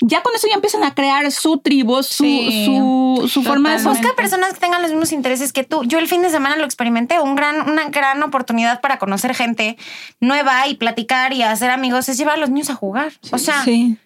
ya 0.01 0.23
con 0.23 0.35
eso 0.35 0.47
ya 0.49 0.55
empiezan 0.55 0.83
a 0.85 0.95
crear 0.95 1.31
su 1.31 1.59
tribu, 1.59 2.03
su, 2.03 2.23
Sí, 2.25 2.65
su, 2.67 3.29
su 3.29 3.43
forma 3.43 3.77
de. 3.77 3.83
Busca 3.83 4.15
personas 4.17 4.55
que 4.55 4.61
tengan 4.61 4.81
los 4.81 4.93
mismos 4.93 5.13
intereses 5.13 5.53
que 5.53 5.65
tú. 5.65 5.83
Yo 5.85 5.99
el 5.99 6.07
fin 6.09 6.23
de 6.23 6.31
semana 6.31 6.57
lo 6.57 6.65
experimenté, 6.65 7.21
un 7.21 7.35
gran, 7.35 7.69
una 7.69 7.89
gran 7.91 8.23
oportunidad 8.23 8.81
para 8.81 8.99
conocer 8.99 9.35
gente 9.35 9.77
nueva 10.21 10.69
y 10.69 10.75
platicar 10.77 11.33
y 11.35 11.43
hacer 11.43 11.71
amigos 11.71 12.09
es 12.13 12.19
llevar 12.19 12.37
a 12.37 12.41
los 12.41 12.51
niños 12.51 12.71
a 12.71 12.75
jugar. 12.75 13.13
O 13.31 13.39
sea, 13.39 13.63
Sí. 13.65 13.97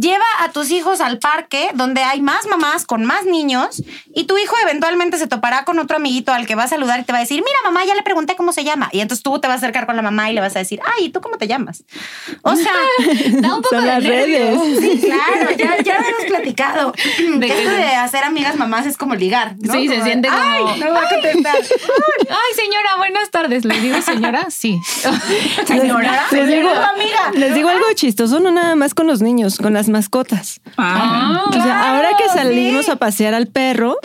Lleva 0.00 0.24
a 0.40 0.50
tus 0.52 0.70
hijos 0.70 1.00
al 1.00 1.18
parque 1.18 1.70
donde 1.74 2.02
hay 2.02 2.20
más 2.20 2.46
mamás 2.46 2.86
con 2.86 3.04
más 3.04 3.24
niños 3.24 3.82
y 4.14 4.24
tu 4.24 4.38
hijo 4.38 4.54
eventualmente 4.62 5.18
se 5.18 5.26
topará 5.26 5.64
con 5.64 5.78
otro 5.78 5.96
amiguito 5.96 6.32
al 6.32 6.46
que 6.46 6.54
va 6.54 6.64
a 6.64 6.68
saludar 6.68 7.00
y 7.00 7.04
te 7.04 7.12
va 7.12 7.18
a 7.18 7.20
decir, 7.22 7.36
mira 7.44 7.58
mamá, 7.64 7.84
ya 7.84 7.94
le 7.94 8.02
pregunté 8.02 8.36
cómo 8.36 8.52
se 8.52 8.64
llama. 8.64 8.88
Y 8.92 9.00
entonces 9.00 9.22
tú 9.22 9.38
te 9.40 9.48
vas 9.48 9.56
a 9.56 9.58
acercar 9.58 9.86
con 9.86 9.96
la 9.96 10.02
mamá 10.02 10.30
y 10.30 10.34
le 10.34 10.40
vas 10.40 10.54
a 10.56 10.60
decir, 10.60 10.80
ay, 10.84 11.06
¿y 11.06 11.10
tú 11.10 11.20
cómo 11.20 11.36
te 11.38 11.46
llamas? 11.48 11.84
O 12.42 12.54
sea, 12.56 12.72
Da 13.40 13.54
un 13.54 13.62
poco 13.62 13.76
Son 13.76 13.80
de 13.84 13.86
las 13.90 14.02
nervios. 14.02 14.58
redes. 14.60 14.80
sí, 14.80 15.00
claro, 15.06 15.50
ya, 15.56 15.82
ya 15.82 15.98
lo 16.00 16.06
hemos 16.08 16.24
platicado. 16.28 16.92
De 16.92 17.46
que 17.46 17.58
esto 17.58 17.70
de 17.70 17.84
hacer 17.94 18.24
amigas 18.24 18.56
mamás 18.56 18.86
es 18.86 18.96
como 18.96 19.14
ligar. 19.14 19.54
¿no? 19.60 19.72
Sí, 19.74 19.88
se 19.88 19.96
de, 19.96 20.02
siente 20.04 20.28
como, 20.28 20.40
Ay, 20.40 20.64
no 20.64 20.76
me 20.76 20.90
va 20.90 21.00
a 21.02 21.08
contestar. 21.08 21.54
Ay, 21.56 22.54
señora, 22.56 22.96
buenas 22.98 23.30
tardes. 23.30 23.64
¿Le 23.64 23.78
digo 23.80 24.00
señora? 24.02 24.46
Sí. 24.50 24.80
Señora, 25.66 26.26
Les 26.30 26.46
digo, 26.48 26.68
amiga. 26.70 27.30
les 27.34 27.54
digo 27.54 27.68
algo 27.68 27.84
chistoso, 27.94 28.40
no 28.40 28.50
nada 28.50 28.74
más 28.76 28.94
con 28.94 29.06
los 29.06 29.22
niños, 29.22 29.58
con 29.58 29.72
las 29.74 29.87
mascotas. 29.88 30.60
Ah. 30.76 31.44
O 31.48 31.52
sea, 31.52 31.62
Claro, 31.62 31.96
ahora 31.96 32.08
que 32.18 32.28
salimos 32.28 32.86
sí. 32.86 32.90
a 32.90 32.96
pasear 32.96 33.34
al 33.34 33.46
perro, 33.46 33.96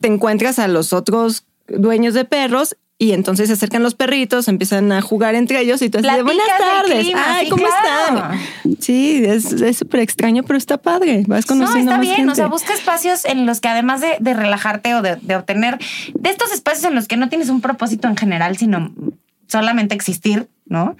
te 0.00 0.08
encuentras 0.08 0.58
a 0.58 0.68
los 0.68 0.92
otros 0.92 1.44
dueños 1.68 2.14
de 2.14 2.24
perros 2.24 2.76
y 2.98 3.12
entonces 3.12 3.46
se 3.48 3.54
acercan 3.54 3.82
los 3.82 3.94
perritos, 3.94 4.46
empiezan 4.48 4.92
a 4.92 5.00
jugar 5.00 5.34
entre 5.34 5.58
ellos 5.60 5.80
y 5.80 5.88
tú 5.88 5.98
de 6.02 6.22
buenas 6.22 6.46
tardes. 6.58 7.04
clima, 7.04 7.22
Ay, 7.28 7.44
sí, 7.46 7.50
¿cómo 7.50 7.64
claro. 7.64 8.34
están? 8.34 8.76
Sí, 8.80 9.24
es 9.24 9.52
es 9.52 9.78
súper 9.78 10.00
extraño, 10.00 10.42
pero 10.42 10.58
está 10.58 10.76
padre. 10.76 11.24
Vas 11.26 11.48
No, 11.48 11.56
conociendo 11.56 11.92
está 11.92 11.96
más 11.96 12.00
bien. 12.00 12.16
gente. 12.16 12.32
O 12.32 12.34
sea, 12.34 12.48
busca 12.48 12.74
espacios 12.74 13.24
en 13.24 13.46
los 13.46 13.60
que 13.60 13.68
además 13.68 14.02
de, 14.02 14.16
de 14.20 14.34
relajarte 14.34 14.94
o 14.94 15.00
de, 15.02 15.16
de 15.16 15.36
obtener 15.36 15.78
de 16.14 16.28
estos 16.30 16.52
espacios 16.52 16.84
en 16.84 16.94
los 16.94 17.08
que 17.08 17.16
no 17.16 17.30
tienes 17.30 17.48
un 17.48 17.62
propósito 17.62 18.06
en 18.06 18.16
general, 18.18 18.58
sino 18.58 18.92
solamente 19.48 19.94
existir, 19.94 20.48
¿no? 20.66 20.94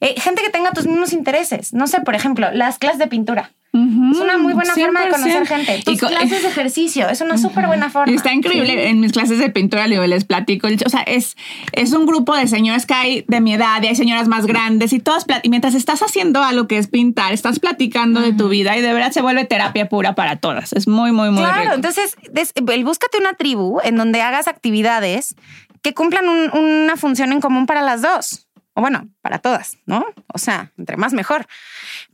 Eh, 0.00 0.14
gente 0.20 0.40
que 0.42 0.48
tenga 0.50 0.72
tus 0.72 0.86
mismos 0.86 1.12
intereses. 1.12 1.74
No 1.74 1.86
sé, 1.86 2.00
por 2.00 2.14
ejemplo, 2.14 2.50
las 2.52 2.78
clases 2.78 2.98
de 2.98 3.08
pintura. 3.08 3.52
Es 3.74 4.18
una 4.18 4.36
muy 4.36 4.52
buena 4.52 4.74
forma 4.74 5.00
de 5.04 5.10
conocer 5.10 5.42
100%. 5.44 5.46
gente. 5.46 5.78
Y 5.78 5.82
Tus 5.84 6.00
co- 6.00 6.08
clases 6.08 6.42
de 6.42 6.48
ejercicio 6.48 7.08
es 7.08 7.22
una 7.22 7.38
súper 7.38 7.66
buena 7.66 7.88
forma. 7.88 8.12
Y 8.12 8.16
está 8.16 8.30
increíble. 8.32 8.88
En 8.90 9.00
mis 9.00 9.12
clases 9.12 9.38
de 9.38 9.48
pintura 9.48 9.86
les 9.86 10.24
platico. 10.24 10.68
O 10.84 10.88
sea, 10.90 11.00
es, 11.00 11.36
es 11.72 11.92
un 11.94 12.04
grupo 12.04 12.36
de 12.36 12.46
señoras 12.48 12.84
que 12.84 12.92
hay 12.92 13.24
de 13.28 13.40
mi 13.40 13.54
edad 13.54 13.82
y 13.82 13.86
hay 13.86 13.96
señoras 13.96 14.28
más 14.28 14.44
grandes 14.44 14.92
y 14.92 14.98
todas. 14.98 15.26
plat- 15.26 15.40
Y 15.42 15.48
mientras 15.48 15.74
estás 15.74 16.02
haciendo 16.02 16.42
algo 16.42 16.66
que 16.68 16.76
es 16.76 16.86
pintar, 16.88 17.32
estás 17.32 17.60
platicando 17.60 18.20
de 18.20 18.34
tu 18.34 18.50
vida 18.50 18.76
y 18.76 18.82
de 18.82 18.92
verdad 18.92 19.10
se 19.10 19.22
vuelve 19.22 19.46
terapia 19.46 19.88
pura 19.88 20.14
para 20.14 20.36
todas. 20.36 20.74
Es 20.74 20.86
muy, 20.86 21.10
muy, 21.12 21.30
muy 21.30 21.42
Claro, 21.42 21.62
rico. 21.62 21.74
entonces 21.74 22.16
des- 22.30 22.52
búscate 22.84 23.16
una 23.18 23.32
tribu 23.34 23.78
en 23.84 23.96
donde 23.96 24.20
hagas 24.20 24.48
actividades 24.48 25.34
que 25.80 25.94
cumplan 25.94 26.28
un- 26.28 26.50
una 26.58 26.96
función 26.96 27.32
en 27.32 27.40
común 27.40 27.64
para 27.64 27.80
las 27.80 28.02
dos. 28.02 28.46
O 28.74 28.80
bueno, 28.80 29.08
para 29.20 29.38
todas, 29.38 29.78
¿no? 29.86 30.06
O 30.32 30.38
sea, 30.38 30.72
entre 30.78 30.96
más 30.96 31.12
mejor. 31.12 31.46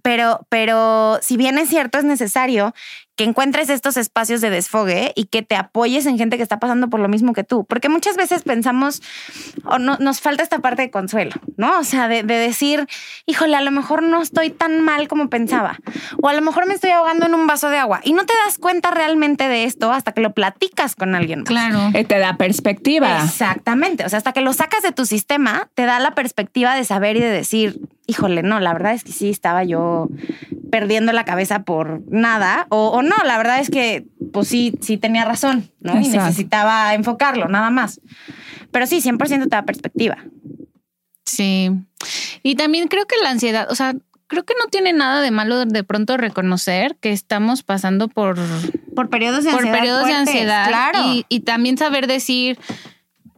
Pero, 0.03 0.47
pero 0.49 1.19
si 1.23 1.37
bien 1.37 1.59
es 1.59 1.69
cierto, 1.69 1.99
es 1.99 2.05
necesario 2.05 2.75
que 3.19 3.25
encuentres 3.25 3.69
estos 3.69 3.97
espacios 3.97 4.41
de 4.41 4.49
desfogue 4.49 5.13
y 5.17 5.25
que 5.25 5.43
te 5.43 5.57
apoyes 5.57 6.07
en 6.07 6.17
gente 6.19 6.37
que 6.37 6.43
está 6.45 6.61
pasando 6.61 6.89
por 6.89 7.01
lo 7.01 7.09
mismo 7.09 7.33
que 7.33 7.43
tú. 7.43 7.65
Porque 7.65 7.89
muchas 7.89 8.17
veces 8.17 8.45
pensamos, 8.45 9.03
o 9.65 9.81
no, 9.81 9.97
nos 9.99 10.21
falta 10.21 10.45
esta 10.45 10.61
parte 10.61 10.83
de 10.83 10.91
consuelo, 10.93 11.33
¿no? 11.57 11.81
O 11.81 11.85
sea, 11.85 12.07
de, 12.07 12.23
de 12.23 12.35
decir, 12.35 12.87
híjole, 13.27 13.57
a 13.57 13.61
lo 13.61 13.73
mejor 13.73 14.05
no 14.05 14.23
estoy 14.23 14.51
tan 14.51 14.81
mal 14.83 15.09
como 15.09 15.29
pensaba. 15.31 15.81
O 16.23 16.29
a 16.29 16.33
lo 16.33 16.43
mejor 16.43 16.69
me 16.69 16.75
estoy 16.75 16.91
ahogando 16.91 17.27
en 17.27 17.35
un 17.35 17.49
vaso 17.49 17.71
de 17.71 17.79
agua 17.79 18.01
y 18.05 18.13
no 18.13 18.25
te 18.25 18.35
das 18.47 18.57
cuenta 18.57 18.93
realmente 18.93 19.49
de 19.49 19.65
esto 19.65 19.91
hasta 19.91 20.13
que 20.13 20.21
lo 20.21 20.33
platicas 20.33 20.95
con 20.95 21.17
alguien. 21.17 21.41
más. 21.41 21.49
Claro. 21.49 21.91
Eh, 21.95 22.05
Te 22.05 22.21
da 22.21 22.37
perspectiva. 22.37 23.25
Exactamente. 23.25 24.05
O 24.05 24.09
sea, 24.09 24.19
hasta 24.19 24.33
que 24.33 24.43
lo 24.43 24.53
sacas 24.53 24.83
de 24.83 24.93
tu 24.93 25.05
sistema, 25.07 25.69
te 25.75 25.87
da 25.87 25.99
la 25.99 26.15
perspectiva 26.15 26.77
de 26.77 26.85
saber 26.85 27.17
y 27.17 27.21
de 27.21 27.31
decir, 27.31 27.81
híjole, 28.09 28.43
no, 28.43 28.59
la 28.59 28.73
verdad 28.73 28.95
es 28.95 29.05
que 29.05 29.13
sí 29.13 29.29
estaba 29.29 29.63
yo 29.63 30.09
perdiendo 30.73 31.13
la 31.13 31.25
cabeza 31.25 31.63
por 31.63 32.03
nada. 32.11 32.67
O, 32.71 32.89
o 32.89 33.03
no, 33.03 33.15
la 33.25 33.37
verdad 33.37 33.61
es 33.61 33.71
que, 33.71 34.07
pues 34.33 34.49
sí, 34.49 34.75
sí 34.81 34.97
tenía 34.97 35.25
razón, 35.25 35.71
¿no? 35.81 35.93
Y 36.01 36.09
necesitaba 36.09 36.95
enfocarlo, 36.95 37.49
nada 37.49 37.71
más. 37.71 38.01
Pero 38.73 38.87
sí, 38.87 39.01
100% 39.01 39.43
te 39.43 39.49
da 39.49 39.63
perspectiva. 39.65 40.17
Sí. 41.25 41.71
Y 42.43 42.55
también 42.57 42.89
creo 42.89 43.07
que 43.07 43.17
la 43.23 43.31
ansiedad, 43.31 43.71
o 43.71 43.75
sea, 43.75 43.95
creo 44.27 44.45
que 44.45 44.55
no 44.59 44.69
tiene 44.71 44.93
nada 44.95 45.21
de 45.21 45.31
malo 45.31 45.65
de 45.67 45.85
pronto 45.85 46.17
reconocer 46.17 46.97
que 47.01 47.13
estamos 47.13 47.63
pasando 47.63 48.09
por, 48.09 48.39
Por 48.95 49.11
periodos 49.11 49.45
de 49.45 49.51
por 49.51 49.61
ansiedad. 49.61 49.79
periodos 49.79 50.07
de 50.07 50.13
ansiedad. 50.15 50.69
Claro. 50.69 50.99
Y, 51.07 51.27
y 51.29 51.41
también 51.41 51.77
saber 51.77 52.07
decir, 52.07 52.59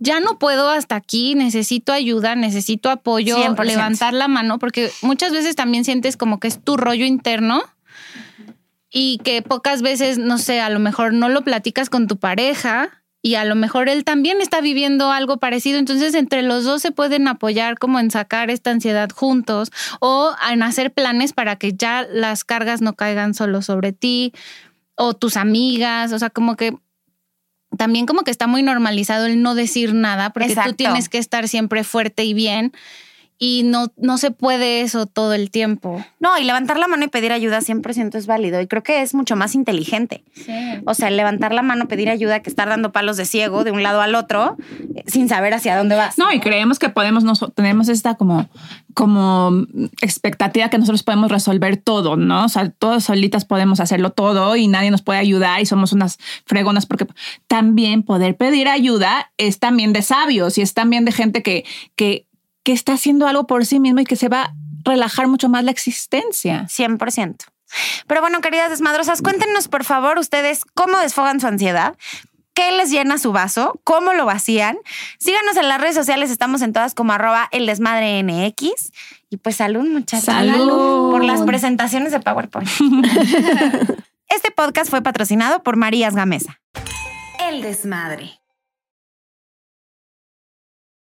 ya 0.00 0.18
no 0.18 0.38
puedo 0.38 0.70
hasta 0.70 0.96
aquí, 0.96 1.34
necesito 1.34 1.92
ayuda, 1.92 2.34
necesito 2.34 2.90
apoyo, 2.90 3.36
100%. 3.36 3.64
levantar 3.64 4.14
la 4.14 4.26
mano, 4.26 4.58
porque 4.58 4.90
muchas 5.02 5.30
veces 5.30 5.54
también 5.54 5.84
sientes 5.84 6.16
como 6.16 6.40
que 6.40 6.48
es 6.48 6.64
tu 6.64 6.76
rollo 6.76 7.04
interno 7.04 7.62
y 8.90 9.18
que 9.18 9.42
pocas 9.42 9.82
veces, 9.82 10.18
no 10.18 10.38
sé, 10.38 10.60
a 10.60 10.70
lo 10.70 10.80
mejor 10.80 11.12
no 11.12 11.28
lo 11.28 11.42
platicas 11.42 11.90
con 11.90 12.08
tu 12.08 12.16
pareja 12.16 13.02
y 13.22 13.34
a 13.34 13.44
lo 13.44 13.54
mejor 13.54 13.90
él 13.90 14.04
también 14.04 14.40
está 14.40 14.62
viviendo 14.62 15.12
algo 15.12 15.36
parecido. 15.36 15.78
Entonces, 15.78 16.14
entre 16.14 16.42
los 16.42 16.64
dos 16.64 16.80
se 16.80 16.90
pueden 16.90 17.28
apoyar 17.28 17.78
como 17.78 18.00
en 18.00 18.10
sacar 18.10 18.50
esta 18.50 18.70
ansiedad 18.70 19.10
juntos 19.10 19.70
o 20.00 20.34
en 20.50 20.62
hacer 20.62 20.92
planes 20.92 21.34
para 21.34 21.56
que 21.56 21.74
ya 21.74 22.06
las 22.10 22.44
cargas 22.44 22.80
no 22.80 22.94
caigan 22.94 23.34
solo 23.34 23.60
sobre 23.60 23.92
ti 23.92 24.32
o 24.96 25.12
tus 25.12 25.36
amigas. 25.36 26.12
O 26.12 26.18
sea, 26.18 26.30
como 26.30 26.56
que 26.56 26.74
también 27.80 28.04
como 28.04 28.24
que 28.24 28.30
está 28.30 28.46
muy 28.46 28.62
normalizado 28.62 29.24
el 29.24 29.40
no 29.40 29.54
decir 29.54 29.94
nada 29.94 30.34
porque 30.34 30.50
Exacto. 30.50 30.72
tú 30.72 30.76
tienes 30.76 31.08
que 31.08 31.16
estar 31.16 31.48
siempre 31.48 31.82
fuerte 31.82 32.24
y 32.24 32.34
bien 32.34 32.74
y 33.42 33.62
no, 33.64 33.86
no 33.96 34.18
se 34.18 34.32
puede 34.32 34.82
eso 34.82 35.06
todo 35.06 35.32
el 35.32 35.50
tiempo. 35.50 36.04
No, 36.18 36.38
y 36.38 36.44
levantar 36.44 36.78
la 36.78 36.86
mano 36.88 37.06
y 37.06 37.08
pedir 37.08 37.32
ayuda 37.32 37.60
100% 37.60 38.14
es 38.16 38.26
válido. 38.26 38.60
Y 38.60 38.66
creo 38.66 38.82
que 38.82 39.00
es 39.00 39.14
mucho 39.14 39.34
más 39.34 39.54
inteligente. 39.54 40.22
O 40.84 40.92
sea, 40.92 41.08
levantar 41.08 41.54
la 41.54 41.62
mano, 41.62 41.88
pedir 41.88 42.10
ayuda, 42.10 42.40
que 42.40 42.50
estar 42.50 42.68
dando 42.68 42.92
palos 42.92 43.16
de 43.16 43.24
ciego 43.24 43.64
de 43.64 43.70
un 43.70 43.82
lado 43.82 44.02
al 44.02 44.14
otro 44.14 44.58
eh, 44.94 45.04
sin 45.06 45.30
saber 45.30 45.54
hacia 45.54 45.74
dónde 45.78 45.96
vas. 45.96 46.18
No, 46.18 46.30
y 46.30 46.40
creemos 46.40 46.78
que 46.78 46.90
podemos, 46.90 47.24
nos, 47.24 47.42
tenemos 47.54 47.88
esta 47.88 48.14
como, 48.16 48.46
como 48.92 49.66
expectativa 50.02 50.68
que 50.68 50.76
nosotros 50.76 51.02
podemos 51.02 51.30
resolver 51.30 51.78
todo, 51.78 52.16
¿no? 52.16 52.44
O 52.44 52.48
sea, 52.50 52.68
todos 52.68 53.04
solitas 53.04 53.46
podemos 53.46 53.80
hacerlo 53.80 54.10
todo 54.10 54.54
y 54.56 54.68
nadie 54.68 54.90
nos 54.90 55.00
puede 55.00 55.18
ayudar 55.18 55.62
y 55.62 55.66
somos 55.66 55.94
unas 55.94 56.18
fregonas 56.44 56.84
porque 56.84 57.06
también 57.46 58.02
poder 58.02 58.36
pedir 58.36 58.68
ayuda 58.68 59.30
es 59.38 59.58
también 59.58 59.94
de 59.94 60.02
sabios 60.02 60.58
y 60.58 60.60
es 60.60 60.74
también 60.74 61.06
de 61.06 61.12
gente 61.12 61.42
que, 61.42 61.64
que, 61.96 62.26
que 62.70 62.74
está 62.74 62.92
haciendo 62.92 63.26
algo 63.26 63.48
por 63.48 63.66
sí 63.66 63.80
mismo 63.80 63.98
y 63.98 64.04
que 64.04 64.14
se 64.14 64.28
va 64.28 64.42
a 64.42 64.54
relajar 64.84 65.26
mucho 65.26 65.48
más 65.48 65.64
la 65.64 65.72
existencia. 65.72 66.66
100%. 66.68 67.36
Pero 68.06 68.20
bueno, 68.20 68.40
queridas 68.40 68.70
desmadrosas, 68.70 69.22
cuéntenos 69.22 69.66
por 69.66 69.82
favor 69.82 70.18
ustedes 70.18 70.64
cómo 70.74 70.98
desfogan 71.00 71.40
su 71.40 71.48
ansiedad. 71.48 71.96
¿Qué 72.54 72.70
les 72.70 72.92
llena 72.92 73.18
su 73.18 73.32
vaso? 73.32 73.80
¿Cómo 73.82 74.12
lo 74.12 74.24
vacían? 74.24 74.78
Síganos 75.18 75.56
en 75.56 75.68
las 75.68 75.80
redes 75.80 75.96
sociales, 75.96 76.30
estamos 76.30 76.62
en 76.62 76.72
todas 76.72 76.94
como 76.94 77.12
arroba 77.12 77.48
el 77.50 77.66
desmadre 77.66 78.22
NX. 78.22 78.92
Y 79.30 79.38
pues 79.38 79.56
salud, 79.56 79.84
muchachos. 79.88 80.26
Salud. 80.26 81.10
Por 81.10 81.24
las 81.24 81.42
presentaciones 81.42 82.12
de 82.12 82.20
PowerPoint. 82.20 82.68
este 84.28 84.52
podcast 84.54 84.90
fue 84.90 85.02
patrocinado 85.02 85.64
por 85.64 85.74
Marías 85.74 86.14
Gamesa. 86.14 86.60
El 87.48 87.62
desmadre. 87.62 88.39